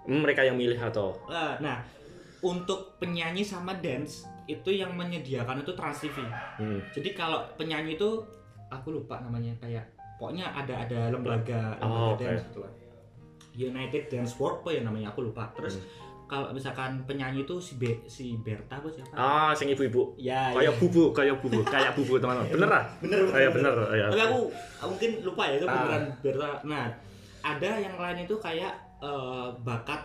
mereka 0.07 0.41
yang 0.41 0.55
milih 0.55 0.77
atau? 0.77 1.17
Eh, 1.27 1.55
nah, 1.59 1.81
untuk 2.41 2.97
penyanyi 2.97 3.41
sama 3.41 3.73
dance 3.75 4.25
itu 4.45 4.69
yang 4.69 4.93
menyediakan 4.93 5.61
itu 5.61 5.73
Trans 5.73 5.99
TV. 5.99 6.21
Hmm. 6.61 6.81
Jadi 6.93 7.13
kalau 7.13 7.41
penyanyi 7.57 7.97
itu 7.97 8.21
aku 8.69 8.93
lupa 8.93 9.17
namanya 9.19 9.57
kayak 9.57 9.89
pokoknya 10.15 10.45
ada 10.47 10.85
ada 10.85 11.01
lembaga 11.09 11.81
Oh, 11.81 12.13
lembaga 12.13 12.13
oke. 12.13 12.23
dance 12.23 12.45
gitu 12.47 12.61
lah. 12.61 12.73
United 13.55 14.03
Dance 14.09 14.35
World 14.37 14.61
apa 14.61 14.71
ya 14.71 14.83
namanya 14.83 15.09
aku 15.09 15.25
lupa. 15.25 15.49
Terus 15.55 15.79
kalau 16.25 16.51
misalkan 16.51 17.05
penyanyi 17.05 17.45
itu 17.45 17.57
si 17.57 17.79
Be, 17.79 18.03
si 18.05 18.35
Berta 18.37 18.77
apa 18.77 18.89
siapa? 18.91 19.15
Ah, 19.15 19.53
sing 19.55 19.71
ibu-ibu. 19.71 20.17
Ya, 20.19 20.51
Kayak 20.51 20.75
ya. 20.75 20.81
bubu, 20.81 21.05
kayak 21.15 21.37
bubu, 21.39 21.61
kayak 21.63 21.95
bubu 21.95 22.19
teman-teman. 22.19 22.51
Bener 22.51 22.69
lah? 22.69 22.85
bener 22.99 23.19
ya 23.31 23.49
bener. 23.49 23.75
Ya. 23.95 24.07
Tapi 24.11 24.21
aku 24.21 24.39
aku 24.77 24.89
mungkin 24.91 25.11
lupa 25.23 25.43
ya 25.47 25.55
itu 25.57 25.65
Ah. 25.65 25.73
beneran 25.73 26.03
Berta. 26.21 26.49
Nah, 26.67 26.85
ada 27.41 27.71
yang 27.79 27.95
lain 27.95 28.19
itu 28.27 28.35
kayak 28.37 28.73
eh, 29.05 29.49
bakat 29.61 30.03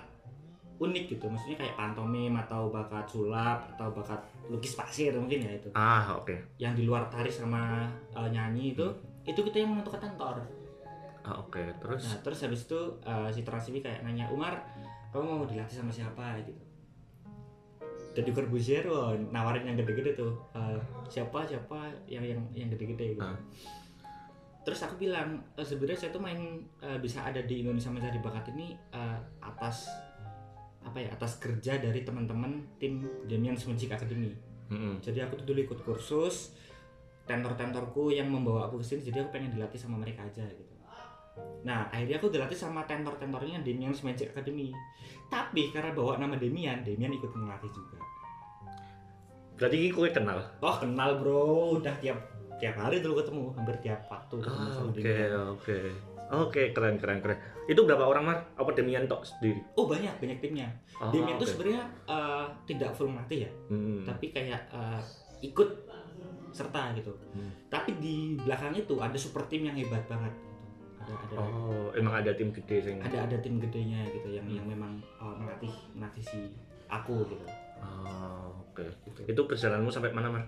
unik 0.79 1.03
gitu. 1.15 1.25
Maksudnya 1.27 1.58
kayak 1.60 1.75
pantomim 1.75 2.34
atau 2.39 2.72
bakat 2.72 3.06
sulap 3.08 3.68
atau 3.75 3.91
bakat 3.91 4.20
lukis 4.48 4.75
pasir 4.75 5.12
mungkin 5.15 5.44
ya 5.44 5.51
itu. 5.56 5.70
Ah, 5.75 6.15
oke. 6.20 6.36
Yang 6.60 6.74
di 6.79 6.84
luar 6.88 7.08
tari 7.12 7.32
sama 7.32 7.88
eh, 8.15 8.29
nyanyi 8.32 8.75
itu 8.75 8.88
itu 9.27 9.39
kita 9.39 9.63
yang 9.63 9.75
menentukan 9.75 10.00
tentor. 10.00 10.39
Ah, 11.24 11.36
oke. 11.44 11.62
Terus 11.84 12.01
Nah, 12.08 12.20
terus 12.24 12.39
habis 12.44 12.62
itu 12.68 12.79
eh, 13.03 13.29
si 13.32 13.41
Trans 13.44 13.68
TV 13.68 13.84
kayak 13.84 14.01
nanya, 14.08 14.32
"Umar, 14.32 14.56
kamu 15.12 15.44
mau 15.44 15.48
dilatih 15.48 15.79
sama 15.79 15.91
siapa?" 15.91 16.39
gitu. 16.44 16.63
Jadi 18.10 18.36
Corbusier 18.36 18.84
wah, 18.89 19.13
nawarin 19.15 19.70
yang 19.70 19.77
gede-gede 19.77 20.18
tuh. 20.18 20.34
Eh, 20.56 20.79
siapa 21.12 21.46
siapa 21.46 21.91
yang 22.10 22.25
yang 22.25 22.41
yang 22.56 22.68
gede-gede 22.72 23.15
gitu. 23.15 23.24
Ah. 23.24 23.38
Terus 24.63 24.80
aku 24.86 24.96
bilang, 25.00 25.39
"Eh, 25.56 25.66
sebenarnya 25.66 26.08
saya 26.08 26.12
tuh 26.12 26.24
main 26.24 26.63
eh, 26.84 27.00
bisa 27.00 27.24
ada 27.24 27.39
di 27.42 27.63
Indonesia 27.63 27.89
Mencari 27.89 28.20
Bakat 28.20 28.51
ini 28.54 28.75
eh, 28.75 29.20
atas 29.42 29.89
apa 30.80 30.96
ya 30.96 31.12
atas 31.12 31.38
kerja 31.38 31.75
dari 31.78 32.01
teman-teman 32.08 32.80
tim 32.80 33.04
Damian's 33.28 33.68
Magic 33.68 33.92
Academy. 33.92 34.32
Mm-mm. 34.70 35.01
Jadi 35.04 35.20
aku 35.20 35.42
tuh 35.42 35.46
dulu 35.51 35.60
ikut 35.66 35.80
kursus 35.84 36.56
tentor-tentorku 37.30 38.10
yang 38.10 38.25
membawa 38.25 38.66
aku 38.66 38.82
ke 38.82 38.86
sini 38.89 39.06
jadi 39.06 39.22
aku 39.22 39.38
pengen 39.38 39.54
dilatih 39.54 39.78
sama 39.78 40.01
mereka 40.01 40.25
aja 40.25 40.42
gitu. 40.50 40.74
Nah, 41.62 41.92
akhirnya 41.92 42.18
aku 42.18 42.32
dilatih 42.32 42.56
sama 42.56 42.88
tentor-tentornya 42.88 43.62
Damian's 43.62 44.01
Magic 44.01 44.32
Academy. 44.32 44.72
Tapi 45.28 45.70
karena 45.70 45.92
bawa 45.92 46.18
nama 46.18 46.39
Damian, 46.39 46.82
Damian 46.84 47.13
ikut 47.16 47.32
melatih 47.36 47.70
juga. 47.72 48.00
Berarti 49.60 49.92
kue 49.92 50.10
kenal. 50.10 50.39
Oh, 50.63 50.75
kenal 50.80 51.20
bro, 51.20 51.78
udah 51.84 51.96
tiap 52.00 52.18
tiap 52.60 52.75
hari 52.78 53.00
dulu 53.00 53.18
ketemu, 53.18 53.44
hampir 53.51 53.75
tiap 53.80 54.04
waktu 54.06 54.36
Ah, 54.42 54.84
Oke, 54.84 55.16
oke. 55.32 55.80
Oke, 56.30 56.63
keren 56.70 56.96
keren 56.96 57.20
keren. 57.20 57.39
Itu 57.66 57.82
berapa 57.84 58.04
orang 58.04 58.24
Mar? 58.24 58.38
Apa 58.54 58.70
Demian 58.72 59.10
tok 59.10 59.25
sendiri? 59.25 59.66
Oh, 59.74 59.89
banyak, 59.89 60.13
banyak 60.16 60.38
timnya. 60.38 60.70
Ah, 60.94 61.10
Damian 61.10 61.36
tuh 61.36 61.44
oke. 61.44 61.54
sebenarnya 61.56 61.84
eh, 62.06 62.46
tidak 62.66 62.94
full 62.94 63.10
melatih 63.10 63.48
ya, 63.48 63.51
Hmm. 63.66 64.06
tapi 64.06 64.30
kayak 64.30 64.62
eh, 64.70 65.01
ikut 65.42 65.89
serta 66.50 66.94
gitu. 66.94 67.10
Hmm. 67.34 67.50
Tapi 67.68 67.98
di 67.98 68.16
belakang 68.36 68.75
itu 68.75 68.94
ada 68.98 69.16
super 69.16 69.42
tim 69.46 69.66
yang 69.66 69.74
hebat 69.74 70.06
banget. 70.06 70.34
Gitu. 71.00 71.10
Ada 71.10 71.13
ada 71.16 71.36
Oh, 71.42 71.89
emang 71.94 72.13
ada 72.16 72.32
tim 72.32 72.50
gede 72.51 72.78
sing. 72.84 72.98
ada 73.00 73.25
ada 73.25 73.38
tim 73.39 73.58
gedenya 73.58 74.06
gitu 74.12 74.30
yang 74.30 74.46
yang 74.46 74.66
memang 74.66 75.01
uh, 75.18 75.34
melatih 75.34 75.74
melatih 75.94 76.22
si 76.22 76.39
aku 76.86 77.25
gitu. 77.25 77.46
Oh, 77.80 78.54
oke. 78.68 78.86
Gitu. 79.08 79.20
Itu 79.25 79.42
perjalananmu 79.46 79.89
sampai 79.89 80.12
mana 80.12 80.30
Mar? 80.30 80.44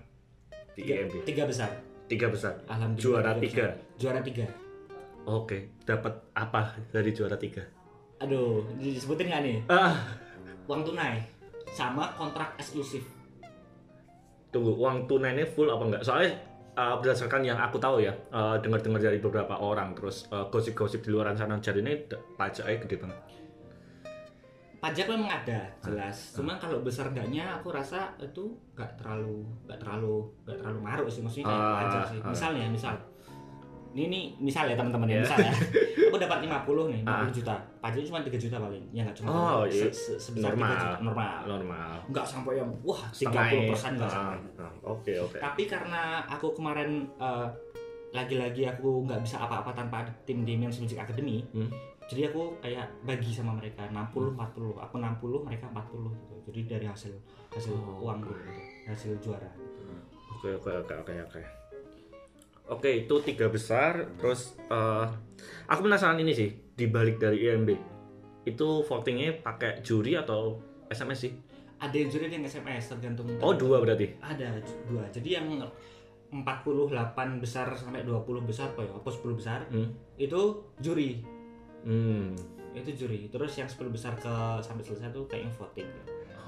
Di 0.72 0.82
Tiga, 0.82 0.94
IMB. 1.00 1.14
tiga 1.24 1.44
besar. 1.44 1.68
Tiga 2.12 2.28
besar. 2.28 2.52
Alhamdulillah. 2.68 3.00
Juara 3.00 3.32
besar. 3.32 3.40
tiga. 3.40 3.66
Juara 3.96 4.20
tiga. 4.20 4.46
Oke, 5.24 5.58
dapat 5.88 6.12
apa 6.36 6.76
dari 6.92 7.10
juara 7.16 7.40
tiga? 7.40 7.64
Aduh, 8.20 8.60
disebutin 8.76 9.32
nggak 9.32 9.42
nih? 9.48 9.56
Ah, 9.72 9.96
Uang 10.68 10.84
tunai 10.84 11.24
sama 11.72 12.12
kontrak 12.14 12.52
eksklusif. 12.60 13.00
tunggu 14.52 14.76
uang 14.76 15.08
tunainya 15.08 15.48
full 15.48 15.72
apa 15.72 15.80
enggak? 15.88 16.02
Soalnya 16.04 16.36
uh, 16.76 17.00
berdasarkan 17.00 17.40
yang 17.40 17.56
aku 17.56 17.80
tahu 17.80 18.04
ya, 18.04 18.12
uh, 18.28 18.60
dengar-dengar 18.60 19.00
dari 19.00 19.16
beberapa 19.16 19.56
orang, 19.56 19.96
terus 19.96 20.28
uh, 20.28 20.44
gosip-gosip 20.52 21.00
di 21.00 21.08
luar 21.08 21.32
sana 21.32 21.56
jadi 21.56 21.80
ini 21.80 22.04
pajaknya 22.36 22.76
gede 22.84 23.00
banget. 23.00 23.18
Pajak 24.82 25.06
memang 25.06 25.30
ada, 25.32 25.62
jelas. 25.78 26.34
Cuman 26.34 26.58
kalau 26.58 26.82
besar 26.82 27.06
enggaknya 27.06 27.54
aku 27.54 27.70
rasa 27.70 28.10
itu 28.18 28.50
nggak 28.74 28.98
terlalu 28.98 29.46
nggak 29.62 29.78
terlalu 29.78 30.26
nggak 30.42 30.58
terlalu 30.58 30.78
ngaruh 30.82 31.06
sih 31.06 31.22
maksudnya 31.22 31.46
kayak 31.46 31.62
Ah, 31.62 31.74
pajak 31.78 32.02
sih. 32.04 32.18
ah. 32.18 32.28
Misalnya, 32.28 32.66
misal 32.68 32.94
ini 33.92 34.08
nih 34.08 34.24
misal 34.40 34.64
ya 34.64 34.74
teman-teman 34.74 35.06
ya, 35.06 35.14
Ya. 35.14 35.22
misal 35.22 35.38
ya. 35.38 35.52
aku 36.08 36.16
dapat 36.18 36.38
50 36.42 36.82
nih, 36.88 37.00
50 37.00 37.12
Ah. 37.14 37.30
juta. 37.30 37.54
Pajaknya 37.78 38.06
cuma 38.08 38.18
3 38.20 38.38
juta 38.40 38.56
paling. 38.58 38.84
Ya 38.90 39.00
nggak 39.02 39.16
cuma 39.16 39.28
Oh, 39.28 39.62
se- 39.62 39.78
iya. 39.78 39.86
se- 39.88 40.18
sebesar 40.18 40.50
3 40.50 40.58
Normal. 40.58 40.74
juta. 40.74 40.90
normal. 41.00 41.38
Normal. 41.46 41.94
nggak 42.08 42.26
sampai 42.26 42.52
yang 42.56 42.70
wah 42.82 43.02
30 43.06 43.30
Setengah- 43.30 43.70
persen 43.70 43.92
nggak 43.94 44.08
Ah, 44.08 44.14
sampai 44.34 44.38
ah, 44.58 44.72
Oke, 44.90 45.12
oke. 45.16 45.38
tapi 45.38 45.62
karena 45.64 46.02
aku 46.26 46.46
kemarin 46.50 46.90
eh, 47.16 47.46
lagi-lagi 48.10 48.66
aku 48.66 49.06
nggak 49.06 49.20
bisa 49.20 49.38
apa-apa 49.38 49.70
tanpa 49.72 50.02
tim 50.22 50.42
Damian's 50.42 50.76
Magic 50.76 50.98
Academy 50.98 51.40
Hmm. 51.48 51.70
Jadi 52.04 52.28
aku 52.28 52.58
kayak 52.58 52.86
bagi 53.02 53.30
sama 53.30 53.52
mereka 53.52 53.86
60 53.86 54.34
40 54.34 54.76
aku 54.76 54.94
60 54.96 55.46
mereka 55.46 55.64
40 55.68 56.12
gitu 56.12 56.34
jadi 56.46 56.60
dari 56.68 56.86
hasil 56.86 57.14
hasil 57.50 57.72
Oh. 57.72 58.02
uang 58.02 58.20
gue 58.20 58.36
gitu 58.36 58.60
hasil 58.86 59.12
juara 59.18 59.50
Oke 60.32 60.50
oke 60.52 60.72
oke 60.76 60.94
oke 60.96 61.14
oke. 61.22 61.42
Oke 62.68 62.90
itu 63.00 63.14
tiga 63.22 63.46
besar. 63.46 64.10
Terus 64.16 64.58
eh, 64.64 65.06
aku 65.66 65.80
penasaran 65.82 66.18
ini 66.18 66.32
sih 66.32 66.50
di 66.72 66.86
balik 66.86 67.18
dari 67.18 67.46
IMB 67.46 67.70
itu 68.42 68.68
votingnya 68.82 69.38
pakai 69.38 69.78
juri 69.80 70.14
atau 70.14 70.58
SMS 70.88 71.20
sih? 71.20 71.32
ada 71.78 71.94
yang 71.94 72.06
juri 72.08 72.26
ada 72.26 72.34
yang 72.36 72.46
SMS 72.48 72.84
tergantung 72.88 73.26
Oh 73.38 73.54
dua 73.54 73.78
berarti. 73.78 74.18
ada 74.18 74.58
dua 74.84 75.06
jadi 75.08 75.38
yang 75.38 75.46
48 76.32 76.42
besar 77.38 77.70
sampai 77.74 78.02
20 78.02 78.22
besar 78.42 78.70
apa 78.70 78.82
ya 78.82 78.90
apa 78.92 79.08
10 79.08 79.34
besar 79.34 79.58
Hmm. 79.68 79.90
itu 80.16 80.40
juri 80.78 81.22
Hmm. 81.82 82.34
itu 82.72 83.04
juri 83.04 83.28
terus 83.28 83.52
yang 83.58 83.68
10 83.68 83.92
besar 83.92 84.16
ke 84.16 84.34
sampai 84.64 84.80
selesai 84.80 85.12
tuh 85.12 85.28
kayak 85.28 85.44
yang 85.44 85.54
voting 85.60 85.88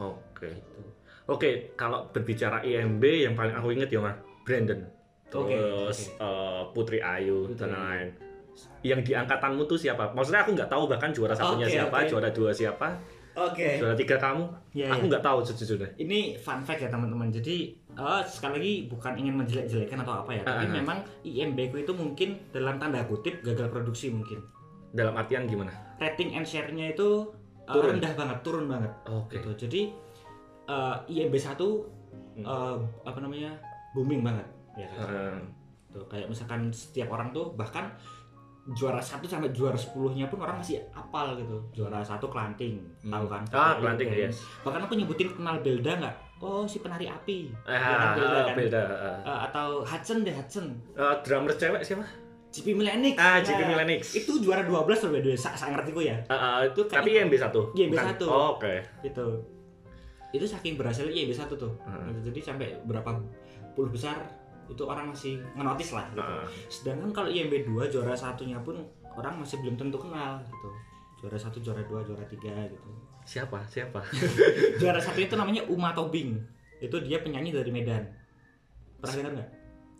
Oke. 0.00 0.48
gitu 0.50 0.84
Oke, 1.24 1.72
kalau 1.72 2.04
berbicara 2.12 2.60
IMB 2.60 3.00
yang 3.00 3.32
paling 3.32 3.56
aku 3.56 3.72
inget 3.72 3.88
ya 3.88 3.96
Mas, 4.04 4.12
Brandon. 4.44 4.76
Terus 5.32 6.12
eh, 6.20 6.62
Putri 6.76 7.00
Ayu 7.00 7.48
Putri 7.48 7.64
dan 7.64 7.72
Ayu. 7.72 7.80
lain. 7.80 8.08
Yang 8.84 9.00
di 9.08 9.12
angkatanmu 9.16 9.64
tuh 9.64 9.80
siapa? 9.80 10.12
Maksudnya 10.12 10.44
aku 10.44 10.52
nggak 10.52 10.68
tahu 10.68 10.84
bahkan 10.84 11.10
juara 11.16 11.32
satunya 11.32 11.64
Oke, 11.64 11.74
siapa, 11.80 11.96
oke. 11.96 12.08
juara 12.12 12.28
dua 12.28 12.50
siapa, 12.52 12.88
oke 13.34 13.68
juara 13.80 13.96
tiga 13.96 14.20
kamu. 14.20 14.44
Iya, 14.76 14.86
aku 14.92 15.04
iya. 15.08 15.10
nggak 15.16 15.24
tahu 15.24 15.38
sejujurnya. 15.48 15.90
ini 15.96 16.36
fun 16.36 16.60
fact 16.60 16.84
ya 16.84 16.88
teman-teman 16.92 17.32
jadi 17.32 17.72
eh, 17.72 18.22
sekali 18.28 18.52
lagi 18.60 18.74
bukan 18.92 19.12
ingin 19.16 19.34
menjelek-jelekan 19.40 19.98
atau 20.04 20.14
apa 20.22 20.30
ya 20.36 20.42
tapi 20.44 20.68
ah. 20.68 20.72
memang 20.76 20.98
IMB 21.24 21.58
ku 21.72 21.76
itu 21.80 21.92
mungkin 21.96 22.36
dalam 22.52 22.76
tanda 22.76 23.00
kutip 23.08 23.40
gagal 23.40 23.72
produksi 23.72 24.12
mungkin 24.12 24.44
Dalam 24.94 25.14
artian 25.14 25.44
gimana? 25.44 25.74
rating 25.94 26.30
and 26.32 26.42
share-nya 26.42 26.90
itu 26.90 27.30
eh, 27.60 27.70
Turun. 27.70 27.96
rendah 27.96 28.12
banget 28.14 28.38
turun 28.40 28.66
banget 28.66 28.92
Oke. 29.06 29.36
gitu 29.36 29.50
jadi 29.60 29.82
eh, 30.66 30.96
IMB 31.08 31.34
1 31.34 31.58
Hmm. 32.34 32.42
eh, 32.42 32.76
apa 33.04 33.18
namanya 33.20 33.54
booming 33.92 34.18
banget 34.20 34.42
ya 34.74 34.90
kan? 34.90 35.38
Tuh, 35.88 36.02
kayak 36.04 36.26
misalkan 36.26 36.66
setiap 36.68 37.06
orang 37.08 37.30
tuh 37.30 37.54
bahkan 37.54 37.94
juara 38.72 38.98
satu 38.98 39.22
sampai 39.24 39.52
juara 39.52 39.76
10 39.76 39.94
nya 40.12 40.26
pun 40.26 40.40
orang 40.40 40.58
masih 40.58 40.82
apal 40.90 41.36
gitu 41.36 41.62
juara 41.72 42.00
satu 42.00 42.26
kelanting 42.26 42.82
tahu 43.00 43.28
kan 43.28 43.46
Ah, 43.52 43.76
kelanting 43.76 44.08
gitu. 44.08 44.24
yes. 44.24 44.42
bahkan 44.60 44.82
aku 44.82 44.96
nyebutin 44.96 45.30
kenal 45.30 45.60
Belda 45.60 45.94
nggak 45.94 46.16
oh 46.40 46.64
si 46.64 46.80
penari 46.80 47.06
api 47.06 47.52
Ya 47.62 47.70
Ah, 47.70 47.92
kan, 47.94 48.10
Belda 48.16 48.38
kan? 48.42 48.54
beda. 48.56 48.82
ah. 48.82 49.18
Eh, 49.22 49.38
atau 49.46 49.68
Hudson 49.84 50.18
deh 50.20 50.32
Hudson 50.32 50.66
Eh, 50.90 51.14
drummer 51.22 51.52
cewek 51.52 51.82
siapa? 51.82 52.02
JP 52.54 52.66
Milenix 52.72 53.14
Ah, 53.16 53.42
JP 53.42 53.58
Nah, 53.58 53.68
Milenix. 53.74 54.14
itu 54.14 54.30
juara 54.38 54.62
12 54.62 54.70
loh 54.86 55.10
by 55.10 55.18
the 55.18 55.28
way 55.28 55.36
sa 55.36 55.50
sa 55.52 55.68
ngerti 55.68 55.90
gue 55.90 56.04
ya 56.06 56.16
Ah, 56.26 56.34
ah, 56.34 56.58
Itu 56.62 56.86
tapi 56.86 57.10
IMB. 57.12 57.34
IMB 57.74 57.90
bukan? 57.90 58.04
satu. 58.06 58.24
Oh, 58.26 58.50
Oke. 58.54 58.78
itu 59.02 59.26
itu 60.30 60.44
saking 60.44 60.74
berhasil 60.74 61.02
IMB 61.04 61.30
satu 61.30 61.54
tuh 61.54 61.74
Hmm. 61.82 62.14
jadi 62.16 62.38
sampai 62.40 62.78
berapa 62.82 63.10
puluh 63.72 63.86
besar 63.88 64.22
itu 64.64 64.82
orang 64.82 65.10
masih 65.10 65.38
ngenotis 65.52 65.92
lah 65.92 66.06
gitu. 66.08 66.22
Ah. 66.22 66.46
sedangkan 66.68 67.10
kalau 67.10 67.28
IMB 67.28 67.66
2 67.66 67.86
juara 67.86 68.14
satunya 68.14 68.56
pun 68.58 68.78
orang 69.12 69.34
masih 69.36 69.58
belum 69.58 69.74
tentu 69.74 69.94
kenal 69.96 70.38
gitu 70.40 70.70
juara 71.16 71.36
satu 71.36 71.58
juara 71.58 71.82
dua 71.82 72.00
juara 72.00 72.22
tiga 72.24 72.54
gitu 72.64 72.90
Siapa? 73.24 73.56
Siapa? 73.64 74.04
juara 74.80 74.98
satu 74.98 75.16
itu 75.18 75.32
namanya 75.32 75.64
Uma 75.64 75.90
Tobing 75.90 76.36
itu 76.76 76.96
dia 77.00 77.18
penyanyi 77.18 77.50
dari 77.50 77.70
Medan 77.70 78.04
pernah 78.98 79.14
dengar 79.16 79.32
nggak 79.34 79.50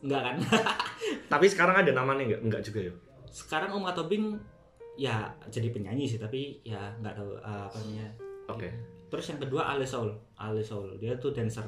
nggak 0.05 0.21
kan 0.21 0.37
tapi 1.33 1.47
sekarang 1.49 1.81
ada 1.81 1.91
namanya 1.91 2.23
nggak? 2.29 2.41
Nggak 2.45 2.63
juga 2.63 2.81
ya. 2.87 2.93
sekarang 3.27 3.73
Uma 3.73 3.91
Tobing 3.91 4.37
ya 4.95 5.27
jadi 5.49 5.69
penyanyi 5.69 6.07
sih 6.07 6.21
tapi 6.21 6.61
ya 6.63 6.93
nggak 7.01 7.15
tahu 7.17 7.35
uh, 7.37 7.67
apa 7.67 7.77
namanya 7.83 8.09
Oke. 8.47 8.69
terus 9.09 9.27
yang 9.27 9.41
kedua 9.41 9.67
Ale 9.67 9.83
Soul 9.83 10.13
Ale 10.37 10.61
Soul 10.61 10.95
dia 10.99 11.17
tuh 11.17 11.33
dancer 11.33 11.65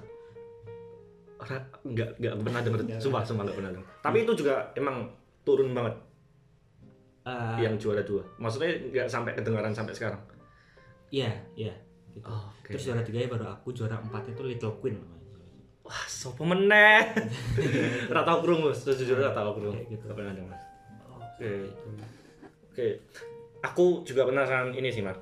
Ora- 1.37 1.69
Nggak 1.83 2.17
nggak 2.17 2.35
pernah 2.41 2.61
denger. 2.61 2.97
Sumpah, 2.97 3.21
sumpah 3.21 3.45
nggak 3.45 3.59
pernah 3.61 3.73
denger. 3.73 3.87
Tapi 4.01 4.17
itu 4.25 4.33
juga 4.37 4.55
emang 4.73 4.97
turun 5.43 5.73
banget 5.73 5.97
Uh, 7.27 7.59
yang 7.59 7.75
juara 7.75 8.07
dua. 8.07 8.23
Maksudnya 8.39 8.71
nggak 8.87 9.09
sampai 9.11 9.35
kedengaran 9.35 9.75
sampai 9.75 9.91
sekarang. 9.91 10.23
iya 11.11 11.27
iya 11.59 11.75
gitu. 12.15 12.23
Oke. 12.23 12.71
terus 12.71 12.87
juara 12.87 13.03
tiga 13.03 13.27
baru 13.27 13.51
aku 13.51 13.75
juara 13.75 13.99
empat 13.99 14.31
itu 14.31 14.47
Little 14.47 14.79
Queen 14.79 14.95
namanya. 14.95 15.26
Wah, 15.87 16.05
sopo 16.05 16.43
meneh. 16.43 17.15
Ora 18.11 18.21
tau 18.21 18.43
krungu, 18.43 18.75
sejujurnya 18.75 19.31
ora 19.31 19.33
tau 19.33 19.55
krungu. 19.55 19.71
Kayak 19.73 19.87
gitu. 19.89 20.03
Nggak 20.05 20.17
pernah 20.17 20.35
denger. 20.35 20.59
Oke. 21.15 21.51
Gitu. 21.63 21.89
Oke. 22.67 22.87
Aku 23.63 23.85
juga 24.03 24.27
penasaran 24.27 24.71
ini 24.73 24.91
sih, 24.91 25.01
Mas. 25.01 25.15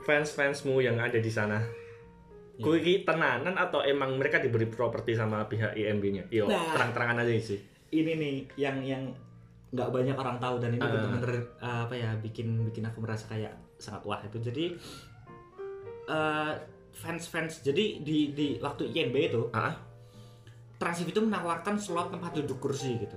Fans-fansmu 0.00 0.80
yang 0.80 0.96
ada 0.96 1.16
di 1.16 1.28
sana. 1.28 1.60
Iya. 2.56 2.60
Kuwi 2.60 2.76
iki 2.78 2.94
tenanan 3.02 3.56
atau 3.56 3.80
emang 3.80 4.16
mereka 4.16 4.36
diberi 4.36 4.68
properti 4.68 5.16
sama 5.16 5.44
pihak 5.44 5.72
IMB-nya? 5.72 6.28
Yo, 6.28 6.44
Nah. 6.44 6.72
terang-terangan 6.72 7.24
aja 7.24 7.32
sih. 7.36 7.60
ini 7.90 8.14
nih 8.14 8.34
yang 8.54 8.78
yang 8.86 9.02
nggak 9.74 9.90
banyak 9.90 10.14
orang 10.14 10.38
tahu 10.38 10.62
dan 10.62 10.70
ini 10.70 10.78
Ah. 10.78 10.94
bener-bener 10.94 11.42
uh, 11.58 11.82
apa 11.82 11.94
ya 11.96 12.14
bikin 12.14 12.62
bikin 12.62 12.86
aku 12.86 13.02
merasa 13.02 13.26
kayak 13.26 13.50
sangat 13.78 14.06
wah 14.06 14.22
itu 14.22 14.38
jadi 14.38 14.78
uh, 16.06 16.54
fans-fans. 17.00 17.64
Jadi 17.64 18.04
di 18.04 18.36
di 18.36 18.46
waktu 18.60 18.92
IMB 18.92 19.16
itu 19.16 19.42
Ah. 19.56 19.72
Transif 20.76 21.08
itu 21.08 21.20
menawarkan 21.20 21.76
slot 21.76 22.08
tempat 22.08 22.32
duduk 22.36 22.56
kursi 22.60 22.96
gitu. 22.96 23.16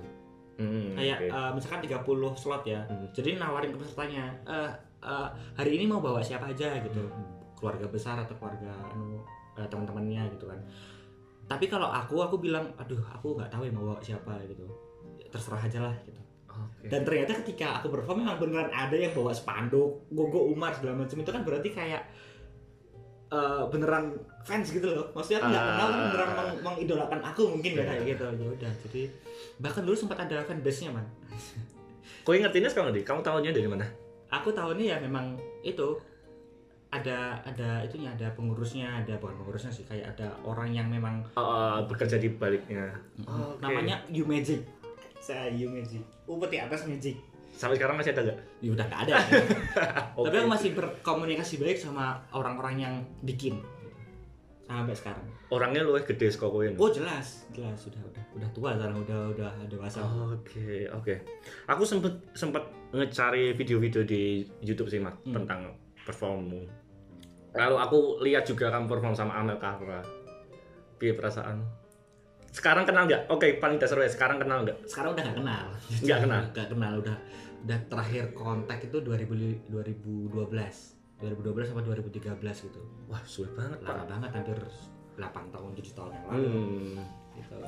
Hmm, 0.54 0.94
kayak 0.94 1.18
oke. 1.18 1.34
uh, 1.34 1.50
misalkan 1.56 1.80
30 1.82 2.36
slot 2.38 2.62
ya. 2.62 2.86
Hmm. 2.86 3.10
jadi 3.10 3.40
nawarin 3.40 3.74
ke 3.74 3.78
pesertanya 3.82 4.30
"Eh, 4.46 4.70
uh, 5.02 5.26
hari 5.58 5.80
ini 5.80 5.90
mau 5.90 5.98
bawa 5.98 6.22
siapa 6.22 6.52
aja 6.52 6.78
gitu. 6.84 7.02
Keluarga 7.58 7.88
besar 7.90 8.20
atau 8.22 8.36
keluarga 8.38 8.70
anu 8.92 9.18
uh, 9.56 9.66
teman-temannya 9.66 10.30
gitu 10.36 10.46
kan. 10.46 10.60
Tapi 11.48 11.66
kalau 11.66 11.88
aku 11.90 12.22
aku 12.22 12.36
bilang 12.38 12.70
aduh 12.76 13.00
aku 13.10 13.34
nggak 13.34 13.50
tahu 13.50 13.66
ya 13.66 13.72
mau 13.74 13.96
bawa 13.96 14.00
siapa 14.04 14.32
gitu. 14.46 14.64
Terserah 15.32 15.64
aja 15.64 15.80
lah 15.90 15.96
gitu. 16.04 16.20
Oke. 16.54 16.86
dan 16.86 17.02
ternyata 17.02 17.34
ketika 17.42 17.82
aku 17.82 17.90
perform 17.90 18.22
memang 18.22 18.38
beneran 18.38 18.70
ada 18.70 18.94
yang 18.94 19.10
bawa 19.10 19.34
spanduk 19.34 20.06
gogo 20.14 20.46
umar 20.54 20.70
segala 20.70 21.02
macam. 21.02 21.18
Itu 21.18 21.34
kan 21.34 21.42
berarti 21.42 21.74
kayak 21.74 22.06
eh, 23.34 23.62
beneran 23.68 24.04
fans 24.40 24.66
gitu 24.68 24.86
loh 24.86 25.10
maksudnya 25.10 25.38
aku 25.38 25.48
nggak 25.48 25.58
Ah. 25.58 25.68
kenal 25.68 25.86
tapi 25.88 26.02
beneran 26.06 26.30
meng- 26.32 26.60
mengidolakan 26.62 27.20
aku 27.20 27.42
mungkin 27.50 27.70
ya 27.72 27.84
kayak 27.84 28.02
gitu 28.08 28.24
ya 28.32 28.46
udah 28.48 28.72
jadi 28.80 29.02
bahkan 29.58 29.82
dulu 29.82 29.96
sempat 29.96 30.18
ada 30.20 30.36
fanbase 30.40 30.80
nya 30.82 30.92
man 30.92 31.06
Kau 32.22 32.32
ingetinnya 32.32 32.66
sekarang 32.66 32.88
di? 32.90 33.02
Kamu 33.02 33.20
tahunya 33.20 33.50
dari 33.50 33.66
mana? 33.66 33.84
aku 34.26 34.48
tahunnya 34.50 34.86
ya 34.86 34.98
memang 34.98 35.34
itu 35.60 35.94
ada 36.88 37.16
ada 37.40 37.82
itunya 37.82 38.08
ada 38.08 38.30
pengurusnya 38.32 38.86
ada 38.96 39.14
bukan 39.16 39.34
pengurusnya 39.36 39.68
sih 39.68 39.82
kayak 39.82 40.10
ada 40.10 40.30
orang 40.40 40.70
yang 40.70 40.86
memang 40.86 41.22
Oh, 41.34 41.82
bekerja 41.84 42.16
di 42.16 42.30
baliknya. 42.30 42.94
Oke. 43.20 43.58
namanya 43.60 43.98
You 44.08 44.22
Magic 44.24 44.62
saya 45.16 45.46
You 45.48 45.68
Magic 45.68 46.02
upeti 46.24 46.56
atas 46.56 46.82
Magic 46.84 47.18
Sampai 47.54 47.78
sekarang 47.78 47.94
masih 47.96 48.12
ada 48.12 48.22
nggak? 48.26 48.38
ya 48.60 48.70
udah 48.74 48.84
nggak 48.84 49.00
ada 49.06 49.14
Oke. 50.18 50.26
Tapi 50.26 50.36
aku 50.42 50.48
masih 50.50 50.70
berkomunikasi 50.74 51.54
baik 51.62 51.78
sama 51.78 52.18
orang-orang 52.34 52.74
yang 52.82 52.94
bikin 53.22 53.62
sampai 54.64 54.96
sekarang. 54.96 55.26
Orangnya 55.52 55.84
lu 55.84 55.92
gede 56.00 56.32
saka 56.32 56.48
kowe. 56.48 56.64
Oh 56.80 56.88
jelas, 56.88 57.44
jelas 57.52 57.76
sudah 57.76 58.00
udah 58.00 58.24
udah 58.32 58.48
tua 58.56 58.72
sekarang 58.74 58.96
udah 59.04 59.20
udah 59.36 59.50
dewasa. 59.68 60.00
Oke, 60.32 60.88
oke. 60.88 61.14
Aku 61.68 61.84
sempet 61.84 62.16
sempet 62.32 62.64
ngecari 62.90 63.52
video-video 63.52 64.02
di 64.02 64.42
YouTube 64.64 64.88
sih, 64.88 64.98
Mas, 65.04 65.14
Hmm. 65.22 65.36
tentang 65.36 65.76
performmu. 66.02 66.64
Lalu 67.54 67.76
aku 67.76 67.98
lihat 68.24 68.48
juga 68.48 68.72
kamu 68.72 68.88
perform 68.88 69.14
sama 69.14 69.36
Amel 69.36 69.60
Carla. 69.60 70.00
Piye 70.96 71.12
perasaan? 71.12 71.60
Sekarang 72.54 72.86
kenal 72.86 73.10
nggak? 73.10 73.26
Oke, 73.34 73.58
paling 73.58 73.82
dasar 73.82 73.98
ya. 73.98 74.06
Sekarang 74.06 74.38
kenal 74.38 74.62
nggak? 74.62 74.86
Sekarang 74.86 75.18
udah 75.18 75.22
nggak 75.26 75.38
kenal. 75.42 75.66
Nggak 76.06 76.18
kenal? 76.22 76.42
Nggak 76.54 76.68
kenal 76.70 76.92
udah 77.02 77.16
udah 77.66 77.78
terakhir 77.90 78.24
kontak 78.30 78.78
itu 78.86 79.02
2000, 79.02 79.74
2012. 79.74 80.38
2012 81.18 81.66
sampai 81.66 81.82
2013 81.82 82.66
gitu. 82.70 82.80
Wah, 83.10 83.22
sulit 83.26 83.50
banget, 83.58 83.82
Pak. 83.82 83.90
Lama 83.90 84.04
banget 84.06 84.30
hampir 84.38 84.58
8 85.18 85.50
tahun 85.50 85.70
7 85.74 85.98
tahun 85.98 86.10
yang 86.14 86.24
lalu. 86.30 86.46
Hmm. 86.46 87.02
Gitu. 87.34 87.58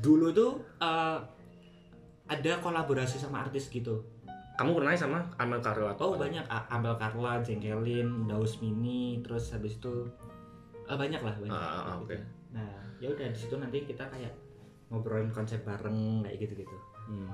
Dulu 0.00 0.26
tuh 0.32 0.52
eh, 0.80 1.18
ada 2.32 2.52
kolaborasi 2.64 3.20
sama 3.20 3.44
artis 3.44 3.68
gitu. 3.68 4.08
Kamu 4.56 4.72
kenal 4.72 4.96
sama 4.96 5.20
Amel 5.36 5.60
Carla? 5.60 5.92
Oh 6.00 6.16
banyak 6.16 6.44
Amel 6.48 6.96
Carla, 6.96 7.44
Jengkelin, 7.44 8.24
Daus 8.24 8.56
Mini, 8.64 9.20
terus 9.20 9.52
habis 9.52 9.76
itu 9.76 10.08
eh, 10.88 10.96
banyak 10.96 11.20
lah 11.20 11.34
banyak. 11.36 11.52
Ah, 11.52 11.92
ah, 11.92 11.96
oke. 12.00 12.08
Gitu. 12.08 12.24
Nah 12.56 12.81
ya 13.02 13.10
udah 13.10 13.26
di 13.26 13.38
situ 13.38 13.58
nanti 13.58 13.82
kita 13.82 14.06
kayak 14.06 14.30
ngobrolin 14.88 15.34
konsep 15.34 15.66
bareng 15.66 16.22
kayak 16.22 16.38
gitu 16.38 16.62
gitu. 16.62 16.76
Hmm. 17.10 17.28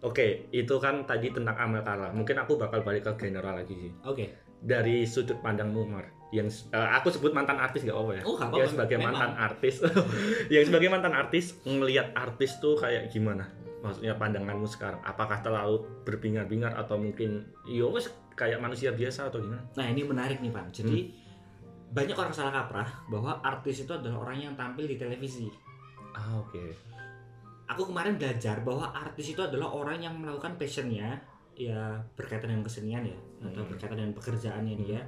Oke, 0.00 0.48
itu 0.48 0.74
kan 0.80 1.04
tadi 1.04 1.28
tentang 1.28 1.52
Amel 1.60 1.84
Carla. 1.84 2.08
Mungkin 2.08 2.32
aku 2.40 2.56
bakal 2.56 2.80
balik 2.80 3.04
ke 3.04 3.28
general 3.28 3.60
lagi 3.60 3.76
sih. 3.76 3.92
Oke. 4.00 4.32
Dari 4.56 5.04
sudut 5.04 5.36
pandangmu, 5.44 5.84
Mar. 5.84 6.08
Yang 6.32 6.72
eh, 6.72 6.88
aku 6.96 7.12
sebut 7.12 7.36
mantan 7.36 7.60
artis 7.60 7.84
gak 7.84 7.92
apa 7.92 8.12
ya? 8.16 8.22
Oh 8.24 8.32
nggak 8.32 8.48
ya 8.48 8.54
apa-apa. 8.64 8.70
sebagai 8.72 8.96
Memang. 8.96 9.12
mantan 9.12 9.32
artis 9.36 9.74
yang 10.54 10.64
sebagai 10.64 10.88
mantan 10.88 11.12
artis 11.12 11.44
ngelihat 11.66 12.14
artis 12.14 12.56
tuh 12.62 12.78
kayak 12.78 13.10
gimana 13.10 13.50
maksudnya 13.80 14.12
pandanganmu 14.14 14.68
sekarang 14.68 15.00
apakah 15.02 15.40
terlalu 15.40 15.82
berbingar-bingar 16.04 16.76
atau 16.76 17.00
mungkin 17.00 17.48
yo 17.64 17.88
wes 17.90 18.12
kayak 18.36 18.60
manusia 18.60 18.92
biasa 18.92 19.26
atau 19.26 19.40
gimana 19.40 19.64
Nah 19.74 19.86
ini 19.88 20.04
menarik 20.04 20.38
nih 20.38 20.52
Pak. 20.52 20.70
Jadi 20.70 20.96
Hmm. 21.02 21.12
Banyak 21.90 22.14
orang 22.14 22.30
salah 22.30 22.54
kaprah 22.54 22.86
bahwa 23.06 23.38
artis 23.40 23.82
itu 23.82 23.90
adalah 23.90 24.22
orang 24.22 24.38
yang 24.40 24.54
tampil 24.54 24.86
di 24.86 24.94
televisi. 24.94 25.50
ah 26.12 26.38
oke 26.38 26.64
Aku 27.68 27.86
kemarin 27.86 28.18
belajar 28.18 28.58
bahwa 28.60 28.90
artis 28.90 29.30
itu 29.30 29.38
adalah 29.38 29.70
orang 29.70 29.98
yang 30.00 30.14
melakukan 30.14 30.58
passionnya 30.58 31.14
ya 31.54 31.94
berkaitan 32.12 32.50
dengan 32.50 32.66
kesenian 32.66 33.04
ya 33.04 33.14
atau 33.40 33.62
Hmm. 33.62 33.70
berkaitan 33.70 33.94
dengan 33.96 34.12
pekerjaannya 34.12 34.74
dia 34.76 35.00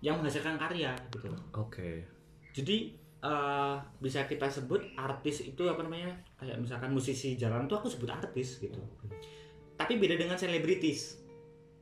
yang 0.00 0.16
menghasilkan 0.16 0.56
karya 0.56 0.92
gitu. 1.08 1.32
oke 1.54 1.90
Jadi 2.52 2.76
eh, 3.20 3.74
bisa 3.96 4.24
kita 4.24 4.48
sebut 4.48 4.80
artis 4.96 5.44
itu 5.46 5.62
apa 5.64 5.80
namanya 5.80 6.12
kayak 6.34 6.56
misalkan 6.56 6.90
musisi 6.90 7.36
jalan 7.36 7.64
tuh 7.64 7.78
aku 7.78 7.88
sebut 7.88 8.08
artis 8.08 8.58
gitu 8.58 8.80
tapi 9.74 9.96
beda 9.96 10.16
dengan 10.16 10.36
selebritis 10.36 11.20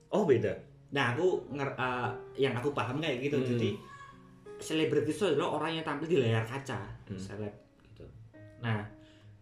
Oh 0.08 0.22
beda. 0.22 0.54
nah 0.88 1.12
aku 1.12 1.50
nger 1.50 1.70
eh, 1.74 2.10
yang 2.38 2.54
aku 2.54 2.70
paham 2.70 2.98
kayak 2.98 3.18
gitu 3.20 3.36
Hmm. 3.36 3.48
jadi 3.48 3.70
selebritis 4.58 5.16
itu 5.16 5.26
adalah 5.28 5.56
orang 5.56 5.78
yang 5.78 5.84
tampil 5.84 6.06
di 6.06 6.18
layar 6.18 6.42
kaca 6.42 6.78
Hmm. 7.08 7.16
seleb 7.16 7.54
gitu 7.82 8.04
nah 8.58 8.82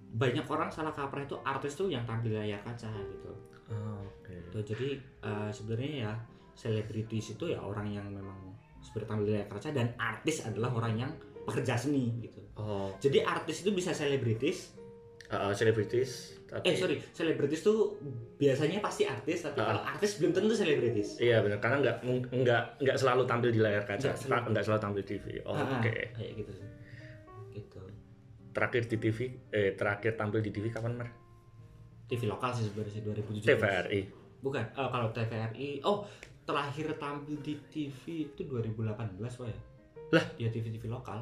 banyak 0.06 0.46
orang 0.46 0.70
salah 0.70 0.92
kaprah 0.92 1.24
itu 1.24 1.34
artis 1.42 1.74
tuh 1.74 1.88
yang 1.88 2.04
tampil 2.04 2.32
di 2.32 2.38
layar 2.38 2.62
kaca 2.62 2.90
gitu 2.92 3.32
Oh, 3.66 3.98
Oke. 4.22 4.30
Tuh, 4.54 4.62
jadi 4.62 4.94
eh, 5.26 5.50
sebenarnya 5.50 5.90
ya 6.06 6.12
selebritis 6.54 7.34
itu 7.34 7.50
ya 7.50 7.58
orang 7.58 7.90
yang 7.90 8.06
memang 8.06 8.54
seperti 8.78 9.10
tampil 9.10 9.26
di 9.26 9.32
layar 9.34 9.50
kaca 9.50 9.74
dan 9.74 9.90
artis 9.98 10.46
adalah 10.46 10.70
orang 10.70 10.94
yang 10.94 11.10
pekerja 11.42 11.74
seni 11.74 12.14
gitu 12.22 12.38
Oh, 12.54 12.94
jadi 12.96 13.26
artis 13.26 13.66
itu 13.66 13.74
bisa 13.74 13.90
selebritis 13.90 14.72
uh, 15.28 15.50
selebritis. 15.50 16.35
Tapi- 16.46 16.64
eh 16.64 16.74
sorry 16.74 16.96
selebritis 17.10 17.60
tuh 17.60 17.98
biasanya 18.36 18.78
pasti 18.78 19.02
artis 19.02 19.42
tapi 19.42 19.58
Ah. 19.58 19.66
kalau 19.68 19.82
artis 19.84 20.10
belum 20.16 20.30
tentu 20.30 20.54
selebritis 20.54 21.18
Iya 21.18 21.40
benar 21.40 21.58
karena 21.58 21.76
nggak 21.80 21.96
nggak 22.32 22.62
nggak 22.80 22.96
selalu 22.96 23.22
tampil 23.24 23.50
di 23.50 23.58
layar 23.58 23.82
kaca, 23.82 23.98
Nggak 24.04 24.16
selalu. 24.16 24.44
nggak 24.50 24.64
selalu 24.64 24.80
tampil 24.80 25.00
di 25.00 25.08
TV. 25.08 25.26
Oh, 25.42 25.50
Ah, 25.50 25.60
ah, 25.60 25.76
Oke. 25.76 25.94
kayak 26.12 26.32
gitu 26.36 26.52
sih 26.52 26.66
gitu 27.52 27.78
Terakhir 28.52 28.82
di 28.86 28.96
TV, 28.96 29.18
eh 29.50 29.74
terakhir 29.74 30.14
tampil 30.14 30.40
di 30.40 30.48
TV 30.48 30.70
kapan 30.70 30.96
Mar? 30.96 31.08
TV 32.06 32.24
lokal 32.24 32.50
sih 32.50 32.64
sebenarnya 32.64 32.92
sih 32.92 33.02
2017 33.02 33.44
TVRI. 33.44 34.00
bukan 34.38 34.62
eh, 34.62 34.88
kalau 34.88 35.10
TVRI 35.10 35.82
oh 35.82 36.06
terakhir 36.40 36.94
tampil 36.94 37.34
di 37.36 37.58
TV 37.66 38.02
itu 38.24 38.40
2018 38.40 38.86
pak 39.18 39.44
ya 39.44 39.58
Lah? 40.08 40.24
ya 40.38 40.48
TV 40.48 40.70
TV 40.70 40.86
lokal 40.86 41.18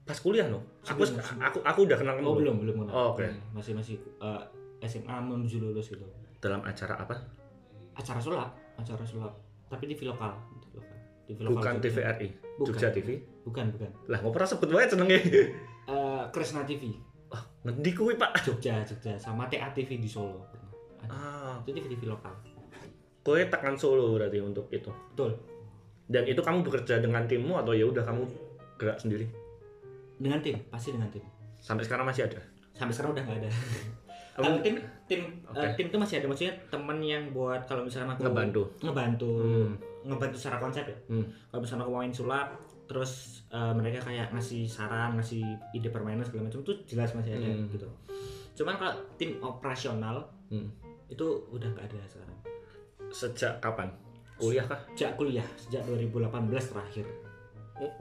Pas 0.00 0.16
kuliah 0.16 0.46
no. 0.46 0.62
Aku 0.82 1.02
aku 1.36 1.58
aku 1.60 1.80
udah 1.84 1.94
kenal 1.94 2.14
kamu. 2.14 2.24
oh 2.24 2.34
belum 2.34 2.56
belum 2.58 2.74
kenal. 2.80 2.92
Oh, 2.92 3.06
oke. 3.12 3.22
masih 3.52 3.74
masih 3.74 3.94
eh, 4.16 4.42
SMA 4.82 5.16
menuju 5.20 5.60
lulus 5.60 5.88
gitu 5.88 6.04
Dalam 6.38 6.60
acara 6.62 6.96
apa? 6.98 7.16
acara 7.92 8.16
sulap 8.16 8.50
acara 8.74 9.04
sulap 9.04 9.32
tapi 9.66 9.84
TV 9.86 10.04
lokal 10.04 10.32
lokal 10.72 10.96
lokal 11.30 11.52
Bukan 11.52 11.74
Jogja. 11.76 11.84
TVRI. 11.86 12.28
Bukan. 12.56 12.66
Jogja 12.66 12.88
TV. 12.90 13.08
bukan 13.42 13.64
bukan 13.70 13.90
Lah 14.06 14.18
nggak 14.18 14.32
pernah 14.32 14.48
sebut 14.48 14.68
banget 14.68 14.90
senengnya. 14.90 15.20
Eh, 15.86 16.22
Kresna 16.30 16.62
TV 16.62 16.86
Wah, 17.26 17.42
ngendi 17.62 17.90
kuwi, 17.92 18.14
Pak? 18.14 18.42
Jogja 18.42 18.78
Jogja 18.80 19.14
sama 19.16 19.46
TA 19.46 19.70
TV 19.70 19.96
di 19.96 20.06
Solo. 20.06 20.42
Ah, 21.04 21.58
itu 21.60 21.70
TV 21.72 21.86
TV 21.90 22.06
lokal 22.06 22.30
kowe 23.20 23.36
tekan 23.38 23.74
Solo 23.74 24.14
berarti 24.14 24.38
untuk 24.38 24.70
itu. 24.70 24.88
betul 25.12 25.34
Dan 26.06 26.24
itu 26.24 26.38
kamu 26.38 26.62
bekerja 26.62 26.98
dengan 26.98 27.22
timmu 27.24 27.54
atau 27.54 27.70
ya 27.70 27.84
udah 27.84 28.00
kamu 28.00 28.22
gerak 28.76 28.96
sendiri? 28.96 29.28
dengan 30.16 30.36
tim 30.38 30.56
pasti 30.66 30.90
dengan 30.90 31.08
tim 31.08 31.24
Sampai 31.56 31.82
sekarang 31.82 32.04
masih 32.04 32.24
ada. 32.24 32.40
sampai 32.72 32.92
sekarang 32.92 33.12
udah 33.12 33.22
nggak 33.24 33.38
ada 33.40 33.50
Kalau 34.42 34.58
tim 34.58 34.74
tim 35.04 35.20
eh, 35.50 35.70
tim 35.74 35.86
itu 35.86 35.96
masih 35.96 36.14
ada 36.16 36.26
maksudnya 36.26 36.54
temen 36.66 36.98
yang 37.00 37.24
buat 37.30 37.64
kalau 37.64 37.82
misalkan 37.82 38.10
aku 38.10 38.22
ngebantu. 38.24 38.62
ngebantu 38.80 39.30
Hmm. 39.36 39.70
ngebantu 40.02 40.36
secara 40.36 40.56
konsep 40.58 40.84
ya 40.84 40.96
Hmm. 41.08 41.26
kalau 41.46 41.60
misalnya 41.60 41.82
aku 41.82 41.92
main 41.94 42.10
sulap 42.10 42.48
terus 42.84 43.12
eh, 43.48 43.72
mereka 43.72 44.02
kayak 44.02 44.30
ngasih 44.30 44.64
saran 44.64 45.14
ngasih 45.14 45.42
ide 45.70 45.88
permainan 45.88 46.22
segala 46.22 46.46
macam 46.46 46.60
itu 46.60 46.72
jelas 46.86 47.10
masih 47.12 47.32
ada 47.32 47.46
Hmm. 47.46 47.66
gitu 47.68 47.86
cuman 48.56 48.74
kalau 48.76 48.94
tim 49.14 49.38
operasional 49.40 50.16
Hmm. 50.46 50.66
itu 51.06 51.26
udah 51.48 51.68
nggak 51.68 51.86
ada 51.86 51.98
sekarang 52.06 52.38
Sejak 53.10 53.58
kapan? 53.58 53.90
Kuliah 54.36 54.62
kah? 54.62 54.78
sejak 54.90 55.14
kuliah 55.14 55.44
sejak 55.54 55.82
2018 55.84 56.30
terakhir 56.66 57.06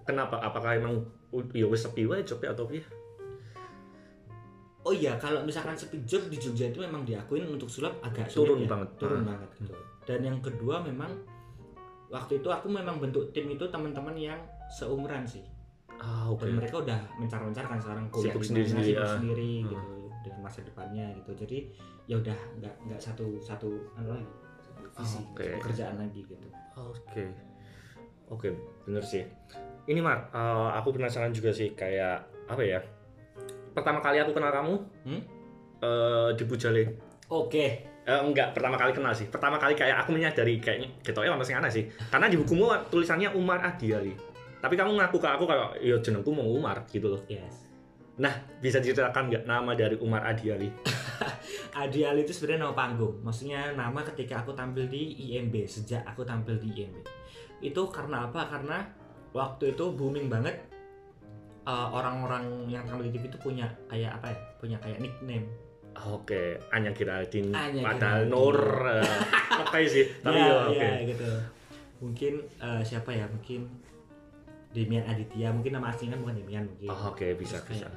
Kenapa? 0.03 0.35
Apakah 0.37 0.75
emang 0.75 0.99
u- 1.29 1.51
ya 1.51 1.63
wis 1.63 1.81
sepi 1.81 2.03
wae 2.03 2.19
atau 2.21 2.63
piye? 2.63 2.83
Oh 4.81 4.91
iya 4.91 5.15
kalau 5.15 5.41
misalkan 5.41 5.73
sepi 5.73 5.99
job 6.03 6.23
di 6.25 6.35
Jogja 6.35 6.67
itu 6.67 6.79
memang 6.79 7.03
diakuin 7.03 7.45
untuk 7.45 7.67
sulap 7.67 7.99
agak 7.99 8.27
Turun 8.27 8.55
sulit 8.55 8.65
ya. 8.65 8.69
banget. 8.69 8.89
turun 8.95 9.21
Ah. 9.21 9.25
banget 9.29 9.49
gitu 9.57 9.73
dan 10.03 10.19
yang 10.21 10.37
kedua 10.39 10.75
memang 10.79 11.11
waktu 12.07 12.39
itu 12.39 12.49
aku 12.49 12.67
memang 12.67 12.97
bentuk 12.97 13.29
tim 13.29 13.45
itu 13.47 13.65
teman-teman 13.65 14.15
yang 14.15 14.39
seumuran 14.69 15.23
sih 15.23 15.43
Ah, 15.95 16.25
oke. 16.25 16.41
dan 16.41 16.55
mereka 16.55 16.79
udah 16.79 16.99
mencar-mencarkan 17.17 17.77
sekarang 17.77 18.05
kuliah 18.07 18.31
Sibuk 18.31 18.41
di 18.41 18.47
sendiri-sendiri, 18.47 18.87
mana, 18.87 18.95
sibuk 18.95 19.05
ah. 19.05 19.15
sendiri 19.19 19.51
Hmm. 19.51 19.67
gitu 19.67 19.77
dengan 20.19 20.39
masa 20.41 20.59
depannya 20.61 21.05
gitu 21.15 21.31
jadi 21.37 21.57
ya 22.05 22.15
udah 22.17 22.37
nggak 22.57 22.75
nggak 22.85 22.99
satu 22.99 23.25
satu 23.37 23.67
anu 23.93 24.09
lagi 24.09 24.27
visi 24.89 25.19
Oke. 25.21 25.43
satu 25.43 25.55
pekerjaan 25.59 25.95
lagi 25.97 26.19
gitu 26.23 26.47
Oke. 26.75 27.25
Oke, 28.29 28.53
bener 28.85 29.01
sih. 29.01 29.25
Ini 29.83 29.99
Mar, 29.99 30.29
eh, 30.29 30.69
aku 30.71 30.93
penasaran 30.93 31.29
juga 31.29 31.49
sih 31.49 31.73
kayak 31.73 32.21
apa 32.45 32.61
ya? 32.61 32.79
Pertama 33.71 33.99
kali 33.99 34.17
aku 34.19 34.31
kenal 34.35 34.51
kamu 34.51 34.75
Hmm? 35.05 35.21
eh, 35.79 36.29
di 36.35 36.43
Bujale. 36.43 36.83
oke 37.29 37.67
Eh, 38.09 38.21
enggak, 38.25 38.57
pertama 38.57 38.73
kali 38.73 38.89
kenal 38.89 39.13
sih. 39.13 39.29
Pertama 39.29 39.61
kali 39.61 39.77
kayak 39.77 40.01
aku 40.01 40.17
menyadari 40.17 40.57
kayaknya 40.57 40.89
gitu 41.05 41.21
ya 41.21 41.29
masih 41.37 41.61
aneh 41.61 41.69
sih. 41.69 41.85
Karena 42.09 42.25
di 42.25 42.41
bukumu 42.41 42.65
tulisannya 42.89 43.29
Umar 43.37 43.61
Adiali. 43.61 44.17
Tapi 44.57 44.73
kamu 44.73 44.97
ngaku 44.97 45.21
ke 45.21 45.29
aku 45.29 45.45
kalau 45.45 45.77
ya 45.77 45.93
jenengku 46.01 46.33
mau 46.33 46.49
Umar 46.49 46.89
gitu 46.89 47.13
loh. 47.13 47.21
yes 47.29 47.69
Nah, 48.17 48.33
bisa 48.59 48.81
diceritakan 48.81 49.29
nggak 49.29 49.43
nama 49.45 49.77
dari 49.77 49.93
Umar 50.01 50.25
Adiali? 50.25 50.73
Adi 51.79 52.03
Ali 52.03 52.25
itu 52.25 52.33
sebenarnya 52.33 52.67
nama 52.67 52.75
panggung 52.75 53.21
maksudnya 53.21 53.71
nama 53.73 54.01
ketika 54.03 54.41
aku 54.43 54.51
tampil 54.51 54.89
di 54.89 55.15
IMB 55.29 55.63
sejak 55.63 56.03
aku 56.03 56.25
tampil 56.25 56.57
di 56.57 56.69
IMB 56.73 56.97
itu 57.59 57.81
karena 57.91 58.27
apa 58.27 58.47
karena 58.47 58.83
waktu 59.35 59.75
itu 59.75 59.85
booming 59.93 60.27
banget 60.31 60.59
uh, 61.61 61.87
orang-orang 61.89 62.43
yang 62.65 62.83
tampil 62.83 63.05
di 63.05 63.13
TV 63.13 63.27
itu 63.27 63.37
punya 63.37 63.67
kayak 63.85 64.15
apa 64.15 64.27
ya 64.27 64.37
punya 64.55 64.77
kayak 64.77 64.99
nickname 64.99 65.47
Oke, 65.99 66.55
Anya 66.69 66.91
Giraldin, 66.91 67.51
Anya 67.51 67.81
padahal 67.83 68.23
Giraldin. 68.23 68.31
Nur, 68.31 68.59
eh, 68.93 69.19
oke 69.59 69.79
sih, 69.83 70.05
tapi 70.21 70.37
ya, 70.37 70.47
ya, 70.47 70.57
oke. 70.65 70.79
ya, 70.79 70.91
gitu 71.05 71.29
mungkin 71.99 72.33
uh, 72.57 72.79
siapa 72.79 73.11
ya 73.11 73.27
mungkin 73.27 73.67
Demian 74.69 75.03
Aditya 75.03 75.49
mungkin 75.49 75.73
nama 75.73 75.89
aslinya 75.89 76.15
bukan 76.15 76.37
Demian 76.37 76.63
mungkin 76.63 76.87
Oh, 76.87 77.11
Oke, 77.11 77.33
bisa 77.33 77.57
Terus 77.59 77.83
bisa. 77.83 77.87
kayak, 77.89 77.91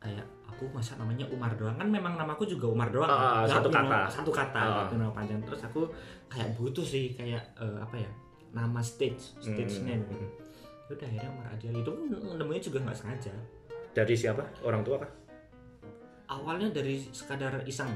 kayak 0.00 0.24
aku 0.44 0.64
masa 0.68 0.96
namanya 0.96 1.28
Umar 1.28 1.52
doang 1.52 1.76
kan 1.76 1.86
memang 1.86 2.16
namaku 2.16 2.48
juga 2.48 2.66
Umar 2.66 2.88
doang 2.88 3.06
Ah, 3.06 3.44
kan? 3.44 3.60
Satu 3.60 3.68
kata. 3.68 3.78
nama- 3.84 4.08
satu 4.08 4.30
kata 4.32 4.58
nggak 4.58 4.86
punya 4.88 5.00
nama 5.00 5.12
panjang 5.12 5.40
terus 5.40 5.60
aku 5.62 5.82
kayak 6.26 6.48
butuh 6.54 6.82
sih 6.82 7.12
kayak 7.12 7.44
eh, 7.54 7.76
apa 7.76 7.94
ya 7.94 8.10
nama 8.50 8.80
stage 8.80 9.36
stage 9.38 9.78
Hmm. 9.78 9.86
name 9.86 10.02
gitu. 10.08 10.26
Udah 10.86 11.06
akhirnya 11.08 11.30
Umar 11.32 11.48
Adial 11.52 11.74
itu 11.74 11.92
nemunya 12.36 12.62
juga 12.62 12.78
nggak 12.84 12.98
sengaja 12.98 13.32
Dari 13.94 14.14
siapa? 14.18 14.42
Orang 14.62 14.82
tua 14.82 14.98
kah? 15.00 15.10
awalnya 16.24 16.72
dari 16.72 16.98
sekadar 17.12 17.62
iseng 17.64 17.92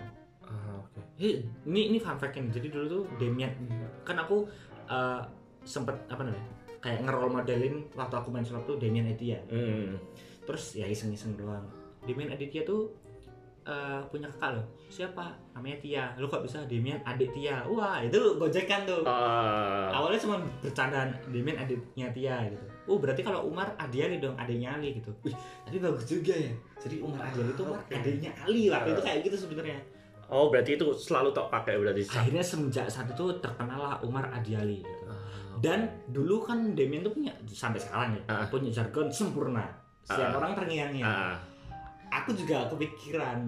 Ah, 0.49 0.81
oke. 0.81 0.97
Hei, 1.21 1.45
ini 1.69 1.93
ini 1.93 1.99
fun 2.01 2.17
fact 2.17 2.41
ini. 2.41 2.49
Jadi 2.49 2.73
dulu 2.73 2.85
tuh 2.89 3.03
Demian 3.21 3.53
kan 4.01 4.17
aku 4.17 4.49
eh, 4.89 5.21
sempet 5.61 5.93
apa 6.09 6.25
namanya 6.25 6.41
kayak 6.81 7.05
ngerol 7.05 7.29
modelin 7.29 7.85
waktu 7.93 8.17
aku 8.17 8.33
main 8.33 8.49
sulap 8.49 8.65
tuh 8.65 8.81
Demian 8.81 9.05
Aditya. 9.05 9.37
Hmm. 9.53 10.01
Terus 10.49 10.81
ya 10.81 10.89
iseng-iseng 10.89 11.37
doang. 11.37 11.69
Demian 12.09 12.33
Aditya 12.33 12.65
tuh 12.65 12.89
eh, 13.69 14.01
punya 14.09 14.33
kakak 14.33 14.57
loh. 14.57 14.67
Siapa? 14.89 15.25
Namanya 15.53 15.79
Tia. 15.79 16.05
Lu 16.17 16.27
kok 16.27 16.41
bisa 16.41 16.65
Demian 16.65 16.97
adik 17.03 17.31
Tia? 17.31 17.61
Wah 17.65 18.01
itu 18.01 18.17
gojekan 18.35 18.83
tuh. 18.83 19.05
Ah, 19.05 19.93
Awalnya 19.93 20.19
cuma 20.19 20.37
bercandaan 20.59 21.13
Demian 21.29 21.57
adiknya 21.57 22.09
Tia 22.11 22.37
gitu. 22.49 22.65
Oh 22.89 22.97
berarti 22.97 23.21
kalau 23.21 23.45
Umar 23.45 23.69
adiknya 23.77 24.17
dong 24.19 24.35
adiknya 24.35 24.75
Ali 24.75 24.97
gitu. 24.97 25.13
Wih 25.23 25.37
tapi 25.63 25.77
bagus 25.77 26.05
juga 26.05 26.33
ya. 26.33 26.53
Jadi 26.79 26.99
Umar 26.99 27.21
Adiali 27.23 27.53
itu 27.53 27.63
Umar 27.63 27.81
Oke. 27.81 27.95
adiknya 27.95 28.31
Ali 28.39 28.63
waktu 28.69 28.89
itu 28.91 29.03
kayak 29.03 29.19
gitu 29.23 29.37
sebenarnya. 29.39 29.79
oh, 30.29 30.53
berarti 30.53 30.77
itu 30.77 30.85
selalu 30.93 31.33
tok 31.33 31.49
pakai 31.49 31.81
berarti. 31.81 32.05
akhirnya 32.05 32.45
semenjak 32.45 32.85
saat 32.85 33.09
itu 33.09 33.25
terkenal 33.41 33.81
lah 33.81 33.97
Umar 34.01 34.29
Adiali 34.29 34.81
gitu. 34.81 35.05
Ah, 35.05 35.25
dan 35.61 35.89
dulu 36.07 36.41
kan 36.41 36.73
Demian 36.73 37.01
tuh 37.01 37.13
punya 37.13 37.33
sampai 37.45 37.77
sekarang 37.77 38.13
ya 38.13 38.23
Ah. 38.29 38.45
punya 38.45 38.69
jargon 38.71 39.09
sempurna 39.09 39.65
setiap 40.05 40.33
Ah. 40.33 40.39
orang 40.39 40.53
terngiang-ngiang 40.53 41.09
ah. 41.09 41.37
aku 42.09 42.33
juga 42.33 42.69
kepikiran 42.69 43.41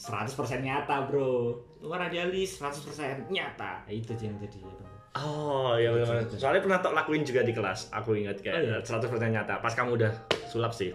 100% 0.00 0.32
nyata 0.60 1.04
bro 1.04 1.52
Umar 1.78 2.00
Adiali 2.02 2.42
100% 2.42 3.28
nyata 3.28 3.84
itu 3.86 4.16
yang 4.16 4.36
jadi 4.38 4.58
itu. 4.58 4.84
Oh, 5.12 5.74
iya 5.74 5.90
benar. 5.90 6.22
Soalnya 6.30 6.62
pernah 6.62 6.78
tok 6.78 6.94
lakuin 6.94 7.20
juga 7.20 7.42
di 7.42 7.50
kelas. 7.50 7.90
Aku 7.90 8.14
ingat 8.14 8.38
Oh, 8.38 8.42
kayak 8.42 8.62
iya? 8.62 8.78
100% 8.80 9.04
nyata. 9.28 9.58
Pas 9.58 9.74
kamu 9.74 9.98
udah 9.98 10.12
sulap 10.46 10.70
sih. 10.70 10.94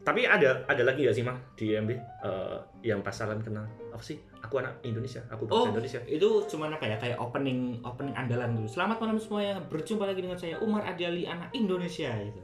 Tapi 0.00 0.22
ada 0.22 0.62
ada 0.62 0.82
lagi 0.84 1.02
gak 1.02 1.10
sih, 1.10 1.24
Mang, 1.24 1.34
di 1.54 1.72
IMB 1.72 1.90
eh, 1.90 2.56
yang 2.84 3.00
pas 3.00 3.10
salam 3.10 3.40
kenal? 3.40 3.66
Apa 3.90 3.98
sih? 3.98 4.20
Aku 4.38 4.60
anak 4.60 4.78
Indonesia, 4.80 5.18
aku 5.26 5.42
bangsa 5.42 5.58
Oh. 5.58 5.66
Indonesia. 5.68 6.00
itu 6.06 6.28
cuman 6.46 6.70
apa 6.70 6.86
ya 6.86 6.94
kayak 6.96 7.18
opening 7.18 7.82
opening 7.82 8.14
andalan 8.14 8.54
dulu 8.54 8.68
selamat 8.68 9.02
malam 9.02 9.18
semuanya 9.18 9.58
berjumpa 9.64 10.06
lagi 10.06 10.22
dengan 10.22 10.38
saya 10.38 10.54
Umar 10.60 10.86
Adiali 10.86 11.26
anak 11.26 11.50
Indonesia 11.50 12.14
itu 12.14 12.38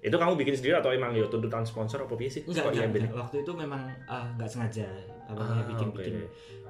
Itu 0.00 0.16
kamu 0.16 0.34
bikin 0.34 0.56
sendiri 0.56 0.74
atau 0.74 0.88
emang 0.90 1.12
ya 1.12 1.28
tuntutan 1.28 1.60
sponsor 1.62 2.02
apa 2.02 2.14
piye 2.14 2.26
sih? 2.26 2.42
enggak, 2.42 2.64
enggak, 2.66 2.86
IMB? 2.86 2.96
enggak. 3.02 3.14
waktu 3.18 3.36
itu 3.38 3.52
memang 3.52 3.82
ah, 4.04 4.32
nggak 4.32 4.48
sengaja 4.48 4.88
apa 5.32 5.40
namanya 5.42 5.58
Ah, 5.58 5.68
bikin 5.68 5.88
oke. 5.88 5.96
bikin 5.98 6.16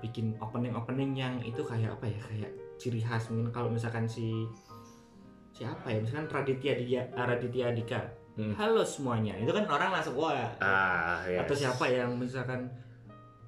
bikin 0.00 0.26
opening 0.38 0.72
opening 0.72 1.10
yang 1.12 1.34
itu 1.38 1.60
kayak 1.60 1.92
apa 1.92 2.06
ya 2.06 2.20
kayak 2.20 2.50
ciri 2.76 2.98
khas 2.98 3.28
mungkin 3.28 3.50
kalau 3.50 3.68
misalkan 3.68 4.06
si 4.06 4.46
siapa 5.52 5.86
ya 5.86 6.00
misalkan 6.00 6.26
Raditya 6.28 6.72
Dia 6.76 7.02
Raditya 7.12 7.70
Dika 7.72 8.00
Hmm. 8.32 8.48
halo 8.56 8.80
semuanya 8.80 9.36
itu 9.36 9.52
kan 9.52 9.68
orang 9.68 9.92
langsung 9.92 10.16
wah 10.16 10.32
Ah, 10.56 11.20
ya. 11.22 11.44
atau 11.44 11.52
siapa 11.52 11.84
yang 11.84 12.16
misalkan 12.16 12.64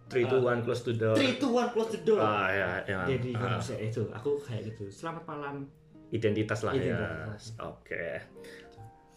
Three 0.04 0.28
to 0.28 0.36
one 0.36 0.60
close 0.60 0.84
to 0.84 0.92
the. 0.92 1.16
three 1.16 1.40
two 1.40 1.48
one 1.48 1.72
close 1.72 1.88
the 1.88 2.04
door 2.04 2.20
Ah, 2.20 2.52
ya, 2.52 2.84
ya. 2.84 3.00
jadi 3.08 3.32
Ah, 3.32 3.56
bisa 3.56 3.80
itu 3.80 4.04
aku 4.12 4.36
kayak 4.38 4.68
gitu 4.68 4.92
selamat 4.92 5.24
malam 5.24 5.64
identitas 6.12 6.60
lah 6.60 6.76
ya. 6.76 6.92
Identitas. 6.92 7.56
Oke. 7.64 8.20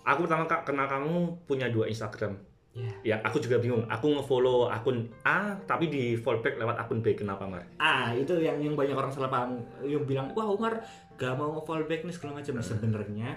Aku 0.01 0.23
pertama 0.23 0.47
kak 0.47 0.63
kenal 0.63 0.87
kamu 0.87 1.15
punya 1.43 1.67
dua 1.67 1.85
Instagram. 1.85 2.39
Ya 2.77 2.91
Ya, 3.01 3.15
aku 3.25 3.41
juga 3.41 3.57
bingung. 3.57 3.81
Aku 3.89 4.13
ngefollow 4.13 4.69
akun 4.69 5.09
A, 5.25 5.57
tapi 5.65 5.89
di 5.89 6.13
fallback 6.13 6.61
lewat 6.61 6.77
akun 6.77 7.01
B. 7.01 7.17
Kenapa, 7.17 7.49
Mar? 7.49 7.65
ah 7.81 8.13
itu 8.13 8.37
yang 8.37 8.61
yang 8.61 8.77
banyak 8.77 8.93
orang 8.93 9.09
salah 9.09 9.33
paham 9.33 9.57
yang 9.81 10.05
bilang 10.05 10.29
wah 10.37 10.45
Umar 10.45 10.77
gak 11.17 11.33
mau 11.33 11.57
nge-fallback 11.57 12.05
nih 12.05 12.13
segala 12.13 12.37
macam 12.39 12.61
sebenarnya 12.61 13.33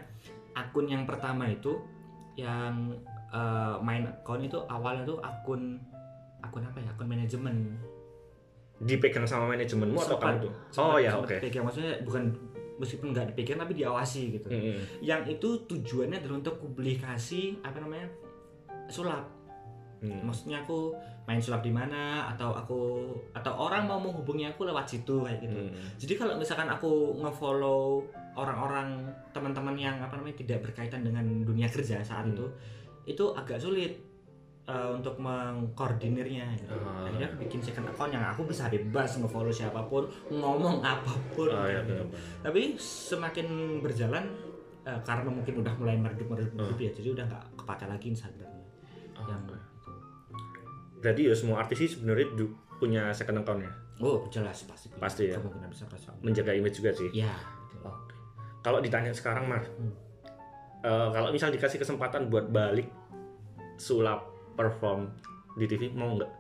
akun 0.53 0.85
yang 0.85 1.09
pertama 1.09 1.49
itu 1.49 1.81
yang 2.37 2.93
eh, 3.33 3.77
main 3.81 4.05
akun 4.05 4.45
itu 4.45 4.61
awalnya 4.69 5.09
tuh 5.09 5.19
akun 5.25 5.81
akun 6.41 6.63
apa 6.67 6.79
ya 6.81 6.93
akun 6.93 7.09
manajemen 7.09 7.57
Dipegang 8.81 9.29
sama 9.29 9.45
manajemenmu 9.53 9.93
atau 9.93 10.17
kamu 10.17 10.49
tuh? 10.49 10.53
Oh 10.81 10.97
ya, 10.97 11.13
oke. 11.13 11.37
dipegang. 11.37 11.69
maksudnya 11.69 12.01
bukan 12.01 12.33
meskipun 12.81 13.13
nggak 13.13 13.37
dipegang 13.37 13.61
tapi 13.61 13.77
diawasi 13.77 14.41
gitu 14.41 14.49
Mm-mm. 14.49 15.05
yang 15.05 15.21
itu 15.29 15.69
tujuannya 15.69 16.17
adalah 16.17 16.41
untuk 16.41 16.57
publikasi 16.65 17.61
apa 17.61 17.77
namanya 17.77 18.09
sulap 18.91 19.25
Hmm. 20.01 20.17
maksudnya 20.25 20.57
aku 20.59 20.97
main 21.29 21.37
sulap 21.37 21.61
di 21.61 21.69
mana 21.69 22.25
atau 22.27 22.57
aku 22.57 23.05
atau 23.31 23.53
orang 23.61 23.85
mau 23.85 24.01
menghubungi 24.01 24.49
aku 24.49 24.65
lewat 24.65 24.89
situ 24.89 25.21
kayak 25.21 25.45
gitu 25.45 25.61
Hmm. 25.61 25.77
jadi 26.01 26.13
kalau 26.17 26.33
misalkan 26.35 26.65
aku 26.67 26.89
ngefollow 27.17 28.01
orang-orang 28.33 28.97
teman-teman 29.29 29.77
yang 29.77 30.01
apa 30.01 30.17
namanya 30.17 30.41
tidak 30.41 30.65
berkaitan 30.65 31.05
dengan 31.05 31.45
dunia 31.45 31.69
kerja 31.69 32.01
saat 32.01 32.25
Hmm. 32.25 32.33
itu 32.33 32.47
itu 33.07 33.25
agak 33.31 33.61
sulit 33.61 33.93
uh, 34.65 34.89
untuk 34.91 35.21
mengkoordinirnya 35.21 36.49
gitu. 36.57 36.73
Ah. 36.73 37.05
akhirnya 37.05 37.27
aku 37.27 37.37
bikin 37.43 37.61
second 37.61 37.87
account 37.87 38.11
yang 38.11 38.25
aku 38.25 38.43
bisa 38.45 38.67
bebas 38.67 39.21
ngefollow 39.21 39.51
siapa 39.51 39.85
pun 39.85 40.09
ngomong 40.31 40.81
apa 40.81 41.13
pun 41.31 41.45
gitu. 41.45 41.93
benar. 41.93 42.09
tapi 42.41 42.73
semakin 42.79 43.47
berjalan 43.79 44.25
uh, 44.83 44.97
karena 45.03 45.29
mungkin 45.29 45.61
udah 45.61 45.75
mulai 45.77 45.97
meredup 45.99 46.25
meredup, 46.25 46.51
Hmm. 46.51 46.65
meredup 46.65 46.81
ya 46.81 46.91
jadi 46.95 47.09
udah 47.13 47.25
nggak 47.27 47.45
kepakai 47.59 47.87
lagi 47.87 48.09
Instagramnya 48.09 48.49
Oh, 48.51 48.60
yang. 49.27 49.43
Berarti 51.01 51.23
ya 51.27 51.35
semua 51.35 51.61
artis 51.61 51.77
sih 51.79 51.91
sebenarnya 51.91 52.27
punya 52.77 53.13
second 53.13 53.41
account-nya. 53.41 53.73
oh 54.01 54.25
jelas 54.33 54.65
pasti 54.65 54.89
Pasti 54.97 55.23
ya. 55.29 55.37
kemungkinan 55.37 55.69
besar 55.69 55.85
pasti 55.89 56.09
Menjaga 56.21 56.53
image 56.53 56.77
juga 56.77 56.93
sih. 56.93 57.09
ya. 57.13 57.33
Kalau 58.61 58.81
ditanya 58.81 59.09
sekarang, 59.13 59.49
Mar, 59.49 59.65
Hmm. 59.65 59.93
eh, 60.81 61.09
kalau 61.11 61.33
misal 61.33 61.49
dikasih 61.49 61.81
kesempatan 61.81 62.29
buat 62.29 62.49
balik 62.49 62.89
sulap 63.77 64.29
perform 64.53 65.09
di 65.57 65.65
TV 65.65 65.93
mau 65.93 66.13
nggak? 66.15 66.33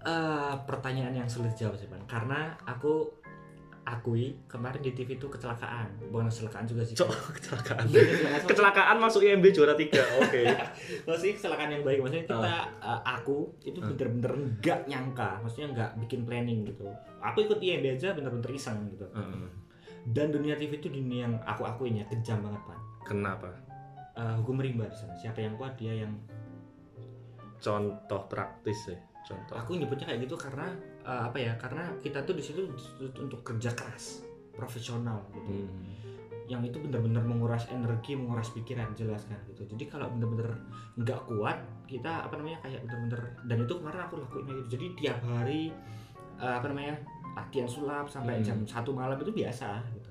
Eh, 0.00 0.54
pertanyaan 0.64 1.12
yang 1.12 1.28
sulit 1.28 1.52
jawab 1.52 1.76
sih 1.76 1.84
bang 1.84 2.00
karena 2.08 2.56
aku 2.64 3.19
akui 3.90 4.38
kemarin 4.46 4.78
di 4.78 4.92
TV 4.92 5.14
itu 5.14 5.26
kecelakaan 5.26 5.90
bukan 6.08 6.26
kecelakaan 6.26 6.62
juga 6.64 6.82
sih 6.82 6.94
Cok, 6.94 7.10
kecelakaan. 7.36 7.84
Iya, 7.84 8.00
kecelakaan. 8.06 8.46
Kecelakaan 8.46 8.96
masuk 8.96 9.20
IMB 9.20 9.44
juara 9.50 9.74
3. 9.74 9.90
Oke. 10.20 10.42
maksudnya 11.06 11.34
kecelakaan 11.34 11.70
yang 11.70 11.82
baik 11.82 11.98
maksudnya 11.98 12.24
kita 12.24 12.36
Ah. 12.38 12.64
eh, 12.70 13.00
aku 13.10 13.36
itu 13.60 13.78
Ah. 13.78 13.86
bener-bener 13.88 14.32
nggak 14.56 14.80
nyangka 14.86 15.30
maksudnya 15.40 15.68
nggak 15.72 15.90
bikin 16.00 16.20
planning 16.22 16.62
gitu 16.64 16.86
aku 17.18 17.42
ikut 17.42 17.58
IMB 17.58 17.84
aja 17.92 18.12
bener-bener 18.12 18.50
iseng 18.50 18.86
gitu 18.88 19.04
Heeh. 19.10 19.50
dan 20.08 20.30
dunia 20.30 20.54
TV 20.54 20.74
itu 20.74 20.88
dunia 20.88 21.26
yang 21.26 21.34
aku 21.42 21.62
akuinya 21.62 22.06
kejam 22.06 22.40
banget 22.40 22.62
pak 22.64 22.78
Kenapa? 23.02 23.50
Eh, 24.12 24.34
hukum 24.38 24.56
rimba 24.56 24.84
di 24.84 24.94
sana 24.94 25.14
siapa 25.14 25.38
yang 25.38 25.54
kuat 25.54 25.74
dia 25.74 25.92
yang 25.98 26.14
Contoh 27.58 28.24
praktis 28.24 28.88
ya. 28.88 28.96
Contoh. 29.20 29.52
aku 29.52 29.76
nyebutnya 29.76 30.08
kayak 30.08 30.24
gitu 30.24 30.34
karena 30.34 30.72
eh, 31.10 31.22
apa 31.26 31.34
ya 31.36 31.52
karena 31.58 31.90
kita 31.98 32.22
tuh 32.22 32.32
di 32.32 32.42
situ 32.42 32.62
untuk 33.18 33.42
kerja 33.42 33.74
keras 33.74 34.22
profesional 34.52 35.26
gitu 35.32 35.50
Hmm. 35.50 35.98
yang 36.46 36.62
itu 36.62 36.82
benar-benar 36.82 37.22
menguras 37.22 37.70
energi, 37.70 38.18
menguras 38.18 38.50
pikiran 38.50 38.90
jelas 38.94 39.22
kan 39.26 39.38
gitu. 39.46 39.62
Jadi 39.70 39.86
kalau 39.86 40.10
benar-benar 40.10 40.50
nggak 40.94 41.20
kuat, 41.24 41.54
kita 41.86 42.26
apa 42.26 42.34
namanya 42.34 42.58
kayak 42.60 42.82
benar-benar 42.82 43.22
dan 43.46 43.56
itu 43.60 43.72
kemarin 43.72 44.00
aku 44.02 44.14
lakuin 44.18 44.44
gitu. 44.50 44.62
Jadi 44.68 44.86
tiap 44.98 45.18
hari 45.24 45.70
eh, 46.36 46.54
apa 46.58 46.66
namanya 46.66 46.98
latihan 47.38 47.66
sulap 47.66 48.06
sampai 48.06 48.42
Hmm. 48.42 48.46
jam 48.46 48.58
satu 48.64 48.90
malam 48.90 49.14
itu 49.14 49.30
biasa 49.30 49.78
gitu. 49.94 50.10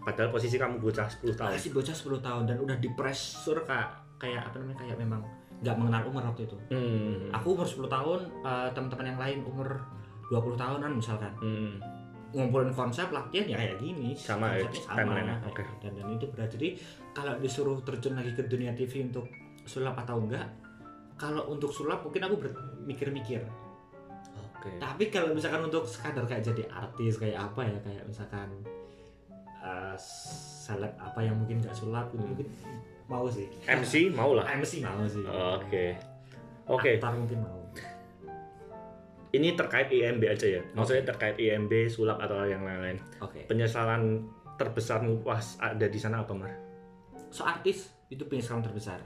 Padahal 0.00 0.30
posisi 0.30 0.54
kamu 0.56 0.78
bocah 0.78 1.10
10 1.10 1.34
tahun. 1.34 1.58
Masih 1.58 1.72
bocah 1.74 1.92
10 1.92 2.22
tahun 2.22 2.42
dan 2.46 2.56
udah 2.58 2.76
di 2.78 2.88
pressure 2.94 3.60
kayak 3.66 3.90
kayak 4.16 4.42
apa 4.46 4.56
namanya 4.62 4.78
kayak 4.80 4.96
memang 4.96 5.20
nggak 5.58 5.74
mengenal 5.74 6.02
umur 6.06 6.22
waktu 6.24 6.46
itu. 6.46 6.56
Hmm. 6.70 7.34
Aku 7.34 7.52
umur 7.52 7.66
10 7.66 7.90
tahun, 7.90 8.20
eh, 8.40 8.68
teman-teman 8.70 9.06
yang 9.10 9.18
lain 9.18 9.38
umur 9.44 9.68
20 10.30 10.54
tahunan 10.54 10.90
misalkan 10.94 11.32
Hmm. 11.36 11.74
ngumpulin 12.30 12.70
konsep 12.70 13.10
latihan 13.10 13.42
ya 13.44 13.56
kayak 13.58 13.76
gini 13.76 14.14
Sama 14.14 14.54
ya, 14.54 14.62
oke. 15.42 15.58
gitu. 15.58 15.74
dan, 15.82 15.92
dan 15.92 16.06
itu 16.08 16.26
berat 16.30 16.46
jadi 16.48 16.68
kalau 17.10 17.34
disuruh 17.36 17.78
terjun 17.82 18.14
lagi 18.14 18.30
ke 18.30 18.46
dunia 18.46 18.70
TV 18.70 19.02
untuk 19.04 19.26
sulap 19.64 19.98
atau 19.98 20.22
enggak 20.22 20.46
kalau 21.14 21.50
untuk 21.50 21.68
sulap 21.68 22.00
mungkin 22.00 22.22
aku 22.24 22.38
bermikir-mikir 22.38 23.42
Oke. 24.54 24.70
tapi 24.78 25.08
kalau 25.08 25.34
misalkan 25.34 25.66
untuk 25.66 25.82
sekadar 25.84 26.22
kayak 26.22 26.46
jadi 26.46 26.62
artis 26.70 27.18
kayak 27.18 27.34
apa 27.42 27.66
ya 27.66 27.78
kayak 27.82 28.04
misalkan 28.06 28.48
eh, 29.58 29.96
seleb 29.98 30.94
apa 30.96 31.20
yang 31.20 31.34
mungkin 31.34 31.58
nggak 31.58 31.74
sulap 31.74 32.08
gitu 32.08 32.22
mungkin 32.22 32.46
mau 33.04 33.26
sih 33.26 33.50
MC 33.66 34.14
mau 34.14 34.32
lah. 34.32 34.46
MC 34.48 34.80
mau 34.80 35.02
sih 35.02 35.26
Oke. 35.26 35.98
Oke, 36.70 36.94
Aktor 36.94 37.18
mungkin 37.18 37.42
mau 37.42 37.59
ini 39.30 39.54
terkait 39.54 39.88
IMB 39.88 40.22
aja 40.26 40.46
ya. 40.48 40.62
Maksudnya 40.72 41.06
terkait 41.06 41.36
IMB, 41.36 41.70
sulap 41.86 42.18
atau 42.18 42.42
yang 42.42 42.62
lain-lain. 42.62 42.98
oke 43.18 43.46
Penyesalan 43.46 44.26
terbesarmu 44.54 45.22
pas 45.22 45.56
ada 45.56 45.86
di 45.86 45.96
sana 45.96 46.20
apa, 46.20 46.32
Mar? 46.32 46.52
so 47.30 47.46
artis 47.46 47.94
itu 48.10 48.26
penyesalan 48.26 48.60
terbesar 48.60 48.98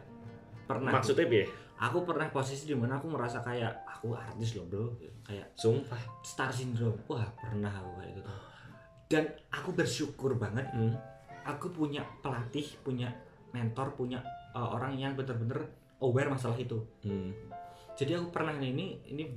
pernah 0.64 0.90
Maksudnya 0.90 1.28
piye? 1.28 1.44
aku 1.76 2.02
pernah 2.02 2.24
posisi 2.26 2.64
di 2.64 2.72
mana 2.72 2.96
aku 2.96 3.12
merasa 3.12 3.44
kayak 3.44 3.84
aku 3.84 4.16
artis 4.16 4.56
loh 4.56 4.64
bro 4.64 4.96
kayak 5.22 5.52
Sumpah. 5.52 6.00
star 6.24 6.48
syndrome 6.48 6.96
wah 7.04 7.28
pernah 7.36 7.68
aku 7.68 8.00
kayak 8.00 8.12
gitu 8.16 8.30
dan 9.06 9.24
aku 9.52 9.76
bersyukur 9.76 10.34
banget 10.34 10.64
Hmm. 10.72 10.96
aku 11.44 11.68
punya 11.68 12.00
pelatih 12.18 12.64
punya 12.80 13.12
mentor 13.52 13.92
punya 13.92 14.24
uh, 14.50 14.72
orang 14.72 14.96
yang 14.96 15.12
bener-bener 15.12 15.68
aware 16.00 16.32
masalah 16.32 16.56
itu 16.56 16.80
Hmm. 17.04 17.28
jadi 17.92 18.18
aku 18.18 18.32
pernah 18.32 18.56
ini 18.56 19.04
ini 19.04 19.28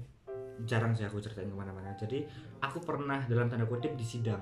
jarang 0.63 0.89
sih 0.91 1.03
aku 1.03 1.19
ceritain 1.19 1.45
ke 1.45 1.53
mana-mana 1.53 1.93
jadi 1.93 2.25
aku 2.57 2.79
pernah 2.79 3.21
dalam 3.25 3.45
tanda 3.45 3.63
kutip 3.63 3.93
di 3.93 4.03
sidang 4.03 4.41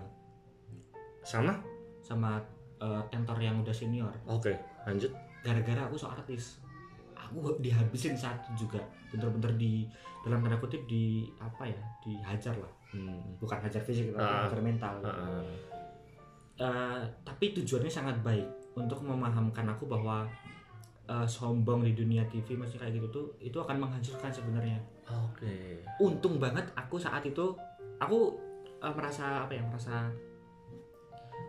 Sama? 1.21 1.57
sama 1.99 2.37
uh, 2.77 3.01
mentor 3.09 3.41
yang 3.41 3.57
udah 3.59 3.73
senior 3.73 4.13
Oke, 4.25 4.53
lanjut. 4.85 5.09
gara-gara 5.41 5.83
aku 5.83 5.97
seorang 5.97 6.21
artis 6.21 6.61
aku 7.11 7.57
dihabisin 7.57 8.13
satu 8.13 8.53
juga 8.53 8.77
bener-bener 9.09 9.57
di 9.57 9.89
dalam 10.21 10.39
tanda 10.39 10.55
kutip 10.55 10.85
di 10.85 11.25
apa 11.37 11.65
ya 11.65 11.81
dihajar 11.99 12.55
lah 12.55 12.71
Hmm. 12.85 13.19
bukan 13.35 13.59
hajar 13.59 13.83
fisik 13.83 14.15
tapi 14.15 14.23
Ah. 14.23 14.47
hajar 14.47 14.61
mental 14.61 14.93
gitu. 15.03 15.09
Ah, 15.11 15.43
Eh, 16.55 17.01
tapi 17.27 17.51
tujuannya 17.51 17.91
sangat 17.91 18.15
baik 18.23 18.47
untuk 18.71 19.03
memahamkan 19.03 19.67
aku 19.67 19.83
bahwa 19.83 20.23
eh, 21.05 21.27
sombong 21.27 21.85
di 21.85 21.93
dunia 21.93 22.25
TV 22.27 22.57
masih 22.57 22.81
kayak 22.81 22.97
gitu 22.97 23.07
tuh 23.09 23.25
itu 23.41 23.57
akan 23.57 23.77
menghancurkan 23.81 24.29
sebenarnya 24.33 24.79
Oke. 25.29 25.85
untung 26.01 26.41
banget 26.41 26.65
aku 26.73 26.97
saat 26.97 27.21
itu 27.25 27.55
aku 28.01 28.37
eh, 28.81 28.93
merasa 28.93 29.45
apa 29.45 29.53
ya 29.53 29.63
merasa 29.65 30.09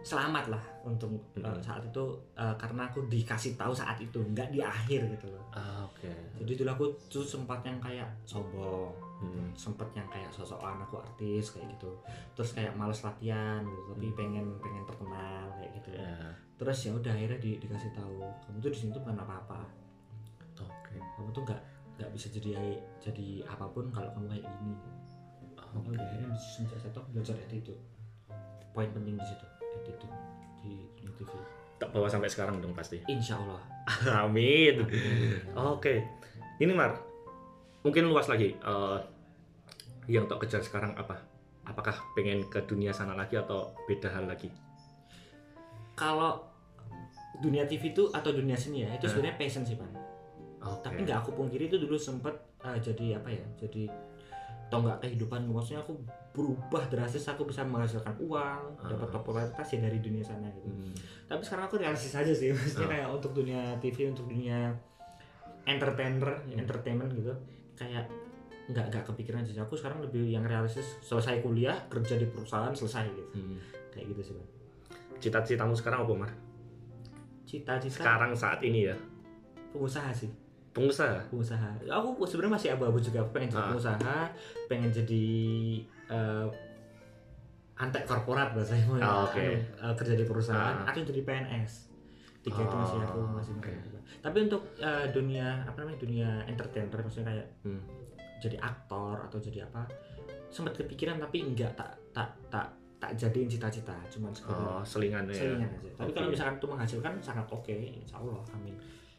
selamat 0.07 0.45
lah 0.49 0.63
untuk 0.81 1.11
Mm. 1.35 1.59
saat 1.59 1.83
itu 1.83 2.05
eh, 2.33 2.55
karena 2.55 2.87
aku 2.87 3.03
dikasih 3.07 3.55
tahu 3.55 3.75
saat 3.75 3.99
itu 3.99 4.23
nggak 4.25 4.49
di 4.49 4.63
akhir 4.63 5.03
gitu 5.11 5.27
loh 5.29 5.43
Ah, 5.51 5.83
Oke. 5.83 6.07
jadi 6.37 6.53
dulu 6.57 6.71
aku 6.71 6.85
tuh 7.09 7.27
sempat 7.27 7.59
yang 7.61 7.77
kayak 7.77 8.07
sombong 8.23 8.95
Hmm. 9.17 9.49
sempet 9.57 9.89
yang 9.93 10.05
kayak 10.07 10.29
sosokan 10.29 10.77
aku 10.79 11.01
artis 11.01 11.49
kayak 11.49 11.73
gitu 11.73 11.89
terus 12.33 12.53
kayak 12.53 12.77
males 12.77 13.01
latihan 13.01 13.65
gitu 13.65 13.83
tapi 13.91 14.13
pengen 14.13 14.45
pengen 14.61 14.85
terkenal 14.85 15.49
kayak 15.57 15.73
gitu 15.75 15.91
Ya. 15.91 16.37
terus 16.55 16.79
ya 16.79 16.93
udah 16.93 17.11
akhirnya 17.11 17.41
di- 17.41 17.57
dikasih 17.57 17.91
tahu 17.91 18.21
kamu 18.45 18.61
tuh 18.61 18.71
di 18.71 18.77
sini 18.77 18.91
tuh 18.93 19.01
bukan 19.01 19.17
apa-apa 19.19 19.61
Oke. 20.59 21.01
kamu 21.17 21.29
tuh 21.33 21.43
nggak 21.43 21.61
nggak 21.97 22.11
bisa 22.13 22.29
jadi 22.29 22.51
jadi 23.01 23.29
apa 23.49 23.65
pun 23.67 23.89
kalau 23.89 24.13
kamu 24.13 24.29
kayak 24.31 24.45
gini 24.47 24.77
Oke. 25.73 25.89
udah 25.91 26.05
akhirnya 26.05 26.37
sejak 26.37 26.93
aku 26.93 27.09
belajar 27.11 27.37
attitude 27.39 27.81
poin 28.71 28.93
penting 28.93 29.17
di 29.17 29.25
situ 29.25 29.47
di 29.89 30.73
dunia 30.97 31.13
TV 31.15 31.31
Tak 31.77 31.93
bawa 31.93 32.09
sampai 32.09 32.27
sekarang 32.27 32.59
dong 32.59 32.73
pasti. 32.73 32.99
insya 33.07 33.37
Allah 33.37 33.61
Amin. 34.27 34.83
Oke. 35.55 36.03
Ini 36.59 36.73
Mar. 36.73 36.99
Mungkin 37.83 38.09
luas 38.09 38.27
lagi. 38.27 38.51
eh, 38.53 38.99
yang 40.07 40.27
tak 40.27 40.43
kejar 40.43 40.59
sekarang 40.59 40.91
apa? 40.97 41.15
Apakah 41.63 41.95
pengen 42.15 42.47
ke 42.47 42.63
dunia 42.63 42.91
sana 42.91 43.15
lagi 43.15 43.39
atau 43.39 43.71
beda 43.87 44.11
hal 44.11 44.27
lagi? 44.27 44.51
kalau 45.97 46.45
dunia 47.41 47.65
TV 47.65 47.93
itu 47.93 48.05
atau 48.13 48.31
dunia 48.33 48.53
seni 48.53 48.85
ya 48.85 48.93
itu 48.93 49.09
sebenarnya 49.09 49.41
passion 49.41 49.65
sih 49.65 49.77
pan 49.77 49.89
Oke. 50.61 50.85
tapi 50.85 51.05
nggak 51.05 51.25
aku 51.25 51.33
pungkiri 51.33 51.69
itu 51.69 51.81
dulu 51.81 51.97
sempet 51.97 52.33
eh, 52.61 52.77
jadi 52.77 53.17
apa 53.17 53.29
ya 53.33 53.45
jadi 53.57 53.89
tonggak 54.69 55.01
kehidupan 55.01 55.49
maksudnya 55.49 55.81
aku 55.81 55.97
berubah 56.37 56.85
drastis 56.87 57.25
aku 57.25 57.43
bisa 57.43 57.65
menghasilkan 57.65 58.13
uang 58.21 58.63
Ah. 58.77 58.87
dapat 58.87 59.09
popularitas 59.11 59.65
ya 59.67 59.81
dari 59.81 59.97
dunia 59.99 60.21
sana 60.21 60.45
gitu 60.51 60.69
Hmm. 60.69 60.93
tapi 61.27 61.41
sekarang 61.41 61.65
aku 61.65 61.77
realistis 61.77 62.13
aja 62.13 62.29
sih 62.29 62.53
maksudnya 62.53 62.85
Ah. 62.85 62.91
kayak 62.93 63.09
untuk 63.11 63.33
dunia 63.33 63.61
TV 63.79 63.97
untuk 64.07 64.29
dunia 64.29 64.77
entertainer 65.65 66.37
Hmm. 66.39 66.59
entertainment 66.59 67.11
gitu 67.11 67.33
kayak 67.75 68.05
nggak 68.67 68.85
nggak 68.87 69.05
kepikiran 69.05 69.41
sih 69.41 69.57
aku 69.57 69.75
sekarang 69.75 69.99
lebih 70.01 70.29
yang 70.29 70.43
realistis 70.43 71.01
selesai 71.01 71.41
kuliah 71.41 71.75
kerja 71.87 72.15
di 72.15 72.27
perusahaan 72.27 72.71
selesai 72.71 73.09
gitu 73.09 73.25
Hmm. 73.35 73.57
kayak 73.91 74.13
gitu 74.13 74.21
sih 74.23 74.35
Bang. 74.35 74.49
Cita-citamu 75.17 75.73
sekarang 75.73 76.05
apa, 76.05 76.13
Mar? 76.15 76.33
cita-cita 77.43 78.03
Sekarang 78.03 78.35
saat 78.35 78.61
ini 78.61 78.85
ya. 78.85 78.97
pengusaha 79.71 80.11
sih 80.11 80.29
Pengusaha. 80.69 81.25
pengusaha 81.31 81.73
aku 81.87 82.21
sebenarnya 82.23 82.55
masih 82.55 82.69
abu-abu 82.71 82.99
juga 82.99 83.25
pengen 83.27 83.49
jadi 83.49 83.57
Ah. 83.57 83.69
pengusaha 83.71 84.17
pengen 84.67 84.91
jadi 84.91 85.25
eh, 86.09 86.47
antek 87.77 88.03
korporat 88.05 88.51
bahasanya 88.51 88.89
Ah, 88.99 89.23
oke. 89.23 89.37
Anu, 89.37 89.53
eh, 89.61 89.95
kerja 89.95 90.15
di 90.15 90.25
perusahaan 90.25 90.77
Ah. 90.79 90.89
atau 90.89 91.03
jadi 91.03 91.21
PNS 91.23 91.73
tiga 92.41 92.63
itu 92.63 92.75
masih 92.75 92.99
aku 93.01 93.19
Oh, 93.19 93.31
masih 93.33 93.53
okay. 93.55 93.75
tapi 94.19 94.39
untuk 94.41 94.63
eh, 94.77 95.07
dunia 95.11 95.61
apa 95.63 95.77
namanya 95.79 95.99
dunia 95.99 96.29
entertainer 96.47 96.95
maksudnya 96.97 97.27
kayak 97.29 97.47
Hmm. 97.61 97.83
jadi 98.39 98.57
aktor 98.57 99.19
atau 99.21 99.37
jadi 99.37 99.65
apa 99.65 99.83
sempat 100.49 100.73
kepikiran 100.75 101.19
tapi 101.19 101.43
enggak 101.43 101.75
tak 101.75 101.91
tak 102.13 102.31
tak 102.47 102.71
tak 102.97 103.13
jadiin 103.13 103.45
cita-cita 103.47 103.93
cuman 104.09 104.31
sekedar 104.31 104.57
Oh, 104.57 104.81
selingan 104.81 105.27
ya. 105.27 105.35
selingan 105.37 105.69
aja 105.69 105.91
tapi 105.93 106.07
Oke. 106.07 106.15
kalau 106.15 106.29
misalkan 106.31 106.55
itu 106.57 106.67
menghasilkan 106.67 107.13
sangat 107.21 107.47
oke 107.47 107.75
insya 107.75 108.17
Allah 108.17 108.41
amin 108.51 108.77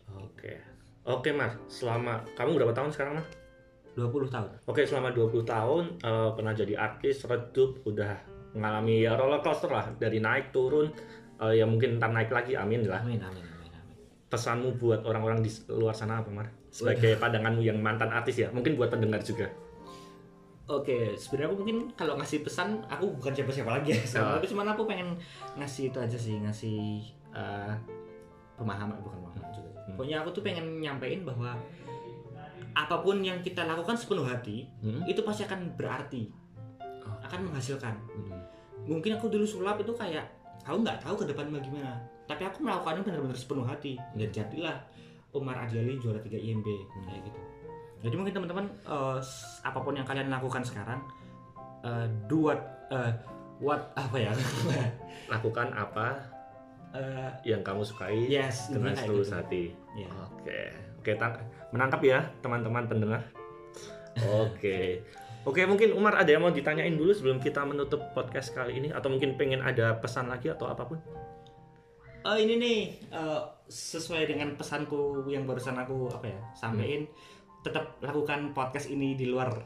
Oke. 0.09 0.55
Oke, 1.03 1.29
Mar. 1.29 1.51
Selama 1.67 2.19
kamu 2.31 2.55
berapa 2.55 2.71
tahun 2.73 2.87
sekarang, 2.89 3.15
Mar? 3.15 3.25
20 3.97 4.29
tahun 4.29 4.49
Oke, 4.69 4.85
selama 4.85 5.09
20 5.09 5.41
tahun 5.41 5.83
eh, 5.97 6.29
pernah 6.37 6.53
jadi 6.53 6.73
artis, 6.77 7.25
redup, 7.25 7.81
udah 7.89 8.13
mengalami 8.53 9.01
ya 9.01 9.17
roller 9.17 9.41
coaster 9.41 9.73
lah 9.73 9.89
dari 9.97 10.21
naik 10.21 10.53
turun 10.53 10.93
eh, 11.41 11.53
ya 11.57 11.65
mungkin 11.65 11.97
ntar 11.97 12.13
naik 12.13 12.29
lagi, 12.29 12.53
amin 12.53 12.85
lah. 12.85 13.01
amin 13.01 13.17
amin 13.17 13.43
amin 13.43 13.71
amin 13.73 13.95
Pesanmu 14.29 14.77
buat 14.77 15.01
orang-orang 15.01 15.41
di 15.41 15.49
luar 15.73 15.97
sana 15.97 16.21
apa, 16.21 16.29
Mar? 16.29 16.47
Sebagai 16.69 17.17
pandanganmu 17.17 17.65
yang 17.65 17.81
mantan 17.81 18.13
artis 18.13 18.37
ya, 18.37 18.53
mungkin 18.53 18.77
buat 18.77 18.93
pendengar 18.93 19.25
juga. 19.25 19.49
Oke, 20.67 21.15
sebenarnya 21.15 21.47
aku 21.47 21.57
mungkin 21.63 21.77
kalau 21.95 22.19
ngasih 22.19 22.43
pesan, 22.43 22.83
aku 22.91 23.07
bukan 23.15 23.31
siapa-siapa 23.31 23.71
lagi 23.71 23.95
ya. 23.95 24.03
Ah. 24.19 24.35
Tapi 24.35 24.51
cuman 24.51 24.67
aku 24.75 24.83
pengen 24.83 25.15
ngasih 25.55 25.95
itu 25.95 25.97
aja 25.97 26.17
sih, 26.19 26.35
ngasih 26.43 27.07
eh, 27.31 27.73
pemahaman 28.59 28.99
bukan 28.99 29.15
pemahaman 29.23 29.51
juga. 29.55 29.71
Hmm. 29.71 29.95
Pokoknya 29.95 30.15
aku 30.27 30.29
tuh 30.35 30.43
pengen 30.43 30.83
nyampein 30.83 31.23
bahwa 31.23 31.55
apa 32.73 32.95
pun 32.97 33.19
yang 33.19 33.39
kita 33.39 33.63
lakukan 33.63 33.93
sepenuh 33.93 34.23
hati, 34.23 34.67
Hmm? 34.79 35.03
itu 35.03 35.19
pasti 35.21 35.43
akan 35.43 35.73
berarti, 35.73 36.27
Oh. 36.79 37.15
akan 37.21 37.39
menghasilkan. 37.45 37.93
Hmm. 38.09 38.39
Mungkin 38.83 39.15
aku 39.15 39.27
dulu 39.27 39.43
sulap 39.43 39.77
itu 39.77 39.91
kayak 39.91 40.23
aku 40.61 40.79
nggak 40.79 40.99
tahu 40.99 41.15
ke 41.17 41.25
depan 41.25 41.47
bagaimana, 41.49 41.95
tapi 42.23 42.43
aku 42.43 42.59
melakukannya 42.61 43.01
benar-benar 43.01 43.35
sepenuh 43.35 43.63
hati. 43.63 43.95
Dan 44.13 44.27
jadilah 44.27 44.75
Umar 45.29 45.59
Adiali 45.59 45.95
juara 45.97 46.17
3 46.17 46.33
IMB 46.33 46.67
kayak 47.03 47.21
gitu. 47.21 47.39
Jadi 47.97 48.13
mungkin 48.13 48.33
teman-teman 48.33 48.65
s- 49.17 49.59
apa 49.61 49.79
pun 49.79 49.91
yang 49.91 50.05
kalian 50.05 50.27
lakukan 50.27 50.61
sekarang 50.61 51.01
eh, 51.79 52.05
do 52.25 52.45
what 52.45 52.61
eh, 52.89 53.11
what 53.59 53.89
apa 53.93 54.17
ya? 54.17 54.31
Lakukan 55.33 55.71
apa 55.71 56.35
Eh, 56.87 57.29
yang 57.45 57.59
kamu 57.61 57.83
sukai 57.83 58.25
yes, 58.25 58.71
dengan 58.71 58.95
seluruh 58.95 59.21
gitu. 59.21 59.35
hati. 59.35 59.63
Ya. 59.93 60.07
Oke, 60.25 60.71
oke, 61.07 61.15
tang- 61.15 61.39
menangkap 61.71 62.03
ya 62.03 62.19
teman-teman 62.43 62.83
pendengar. 62.83 63.23
Oke, 64.43 65.07
oke 65.47 65.63
mungkin 65.63 65.95
Umar 65.95 66.19
ada 66.19 66.27
yang 66.27 66.43
mau 66.43 66.51
ditanyain 66.51 66.91
dulu 66.91 67.15
sebelum 67.15 67.39
kita 67.39 67.63
menutup 67.63 68.11
podcast 68.11 68.51
kali 68.51 68.75
ini, 68.75 68.91
atau 68.91 69.07
mungkin 69.07 69.39
pengen 69.39 69.63
ada 69.63 69.95
pesan 70.03 70.27
lagi 70.27 70.51
atau 70.51 70.67
apa 70.67 70.83
pun? 70.83 70.99
Eh, 72.27 72.37
ini 72.43 72.59
nih 72.59 72.79
eh, 73.07 73.41
sesuai 73.71 74.27
dengan 74.27 74.59
pesanku 74.59 75.23
yang 75.31 75.47
barusan 75.47 75.79
aku 75.79 76.11
apa 76.11 76.27
ya 76.27 76.39
sampaikan 76.51 77.07
tetap 77.63 78.03
lakukan 78.03 78.51
podcast 78.51 78.91
ini 78.91 79.15
di 79.15 79.31
luar 79.31 79.63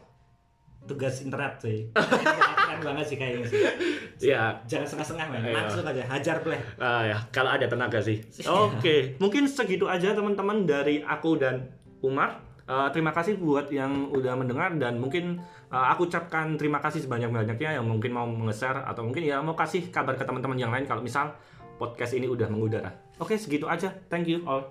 tugas 0.85 1.21
internet 1.25 1.61
sih 1.61 1.89
keren 2.71 2.87
banget 2.87 3.05
sih 3.11 3.17
kayaknya 3.19 3.45
sih 3.47 3.59
Ya, 4.31 4.53
jangan 4.69 4.85
setengah-setengah 4.85 5.27
men 5.33 5.41
Iya. 5.43 5.55
langsung 5.65 5.83
aja 5.83 6.03
hajar 6.07 6.37
play 6.39 6.59
ah, 6.77 7.03
ya 7.03 7.17
kalau 7.33 7.49
ada 7.51 7.65
tenaga 7.65 7.99
sih. 7.99 8.21
Oke, 8.69 9.17
mungkin 9.17 9.49
segitu 9.49 9.89
aja 9.89 10.13
teman-teman 10.13 10.63
dari 10.63 11.01
aku 11.01 11.35
dan 11.35 11.67
Umar. 11.99 12.39
Eh, 12.63 12.89
terima 12.95 13.11
kasih 13.11 13.35
buat 13.35 13.67
yang 13.73 14.13
udah 14.13 14.37
mendengar 14.37 14.71
dan 14.77 15.01
mungkin 15.01 15.41
eh, 15.67 15.85
aku 15.91 16.05
ucapkan 16.07 16.55
terima 16.55 16.79
kasih 16.79 17.03
sebanyak-banyaknya 17.03 17.81
yang 17.81 17.85
mungkin 17.85 18.13
mau 18.13 18.29
nge-share 18.29 18.85
atau 18.85 19.01
mungkin 19.03 19.25
ya 19.25 19.41
mau 19.41 19.57
kasih 19.57 19.89
kabar 19.89 20.13
ke 20.15 20.23
teman-teman 20.23 20.55
yang 20.55 20.71
lain 20.71 20.85
kalau 20.85 21.01
misal 21.01 21.33
podcast 21.75 22.13
ini 22.13 22.29
udah 22.29 22.45
mengudara. 22.47 22.93
Oke, 23.17 23.35
segitu 23.35 23.65
aja. 23.65 23.89
Thank 24.07 24.29
you 24.29 24.45
all. 24.45 24.63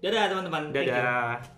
dadah 0.00 0.30
teman-teman 0.30 0.72
Thank 0.72 0.88
you. 0.88 0.96
Dadah. 0.96 1.57